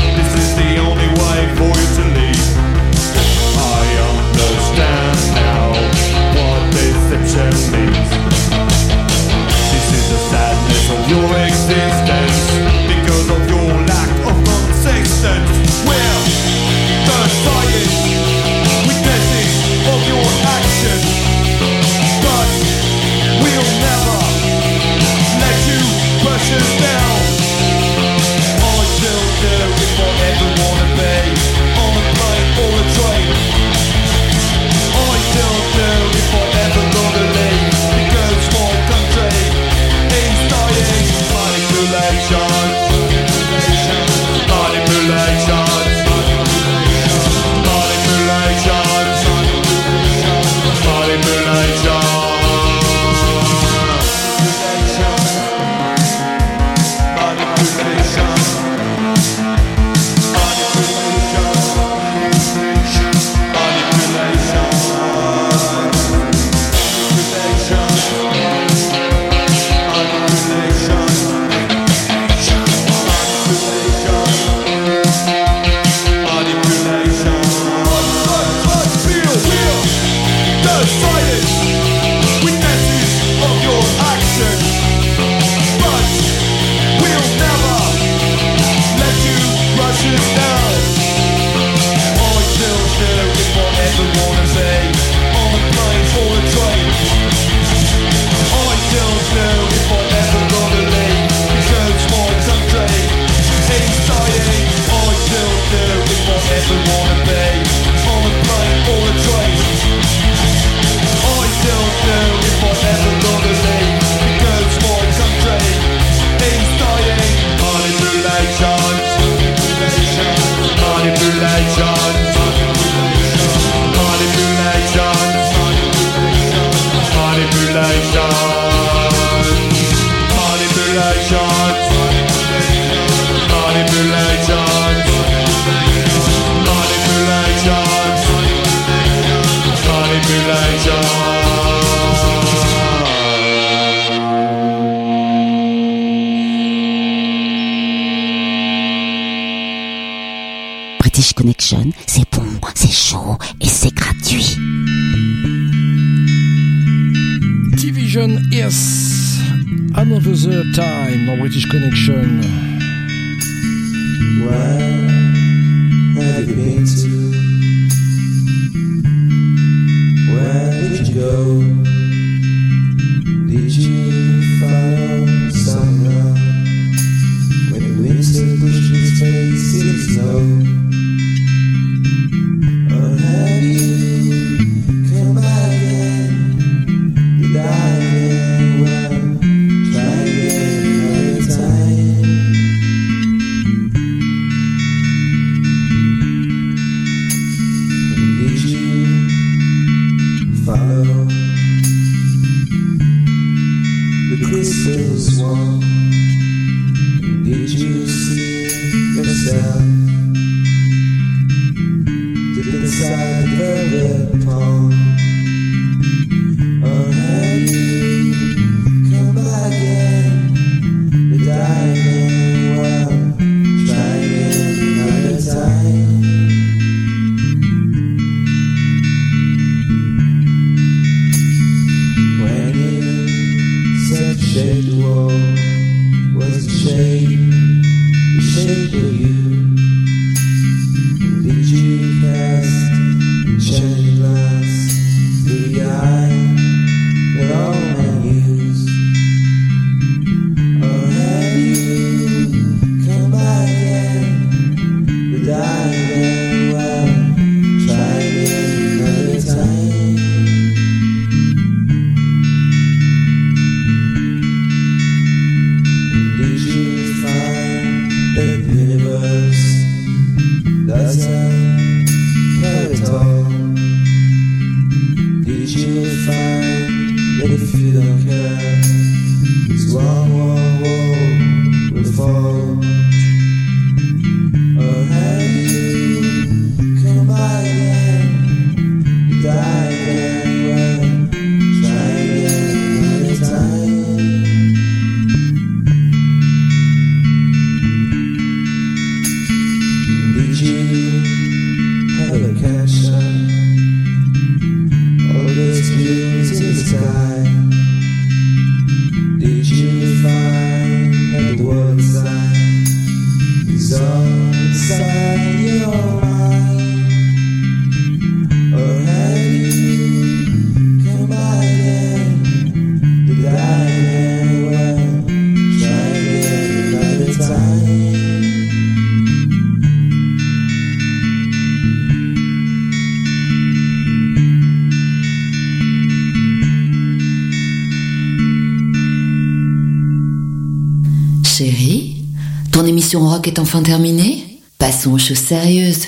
est 343.47 343.59
enfin 343.59 343.81
terminé, 343.81 344.59
passons 344.77 345.11
aux 345.11 345.17
choses 345.17 345.37
sérieuses. 345.37 346.07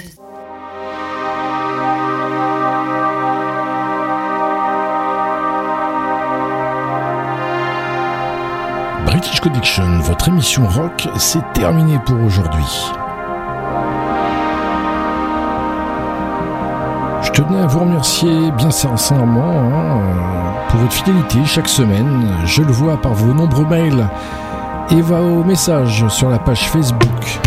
British 9.06 9.40
Connection, 9.40 9.99
votre 9.99 10.28
émission 10.30 10.68
rock, 10.68 11.08
c'est 11.18 11.44
terminé 11.53 11.99
pour 12.06 12.20
aujourd'hui. 12.22 12.91
Je 17.22 17.32
tenais 17.32 17.62
à 17.62 17.68
vous 17.68 17.80
remercier 17.80 18.52
bien 18.58 18.72
sincèrement 18.72 19.53
hein, 19.74 20.02
pour 20.70 20.80
votre 20.82 20.94
fidélité 20.94 21.38
chaque 21.45 21.70
semaine. 21.70 22.28
Je 22.45 22.62
le 22.62 22.72
vois 22.72 22.99
par 22.99 23.14
vos 23.14 23.34
nombreux 23.34 23.66
mails 23.66 24.08
et 24.91 25.01
va 25.01 25.22
au 25.22 25.43
message 25.43 26.07
sur 26.09 26.30
la 26.30 26.39
page 26.39 26.69
Facebook. 26.69 27.39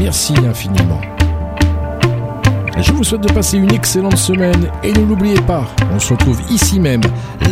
Merci 0.00 0.34
infiniment. 0.48 1.00
Je 2.80 2.92
vous 2.92 3.04
souhaite 3.04 3.22
de 3.22 3.32
passer 3.32 3.58
une 3.58 3.72
excellente 3.72 4.16
semaine 4.16 4.70
et 4.82 4.92
ne 4.92 5.04
l'oubliez 5.04 5.40
pas, 5.42 5.64
on 5.94 5.98
se 5.98 6.12
retrouve 6.12 6.40
ici 6.50 6.78
même 6.78 7.00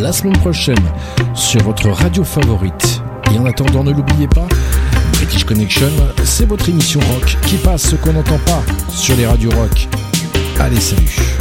la 0.00 0.12
semaine 0.12 0.36
prochaine 0.38 0.84
sur 1.34 1.62
votre 1.62 1.88
radio 1.88 2.22
favorite. 2.24 3.02
Et 3.34 3.38
en 3.38 3.46
attendant, 3.46 3.82
ne 3.82 3.92
l'oubliez 3.92 4.28
pas, 4.28 4.46
British 5.14 5.44
Connection, 5.44 5.90
c'est 6.24 6.46
votre 6.46 6.68
émission 6.68 7.00
rock 7.12 7.36
qui 7.42 7.56
passe 7.56 7.90
ce 7.90 7.96
qu'on 7.96 8.12
n'entend 8.12 8.38
pas 8.38 8.62
sur 8.88 9.16
les 9.16 9.26
radios 9.26 9.50
rock. 9.50 9.88
Allez, 10.60 10.80
salut 10.80 11.35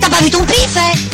T'as 0.00 0.08
pas 0.08 0.22
vu 0.22 0.30
ton 0.30 0.44
pif, 0.44 0.76
hein? 0.76 1.11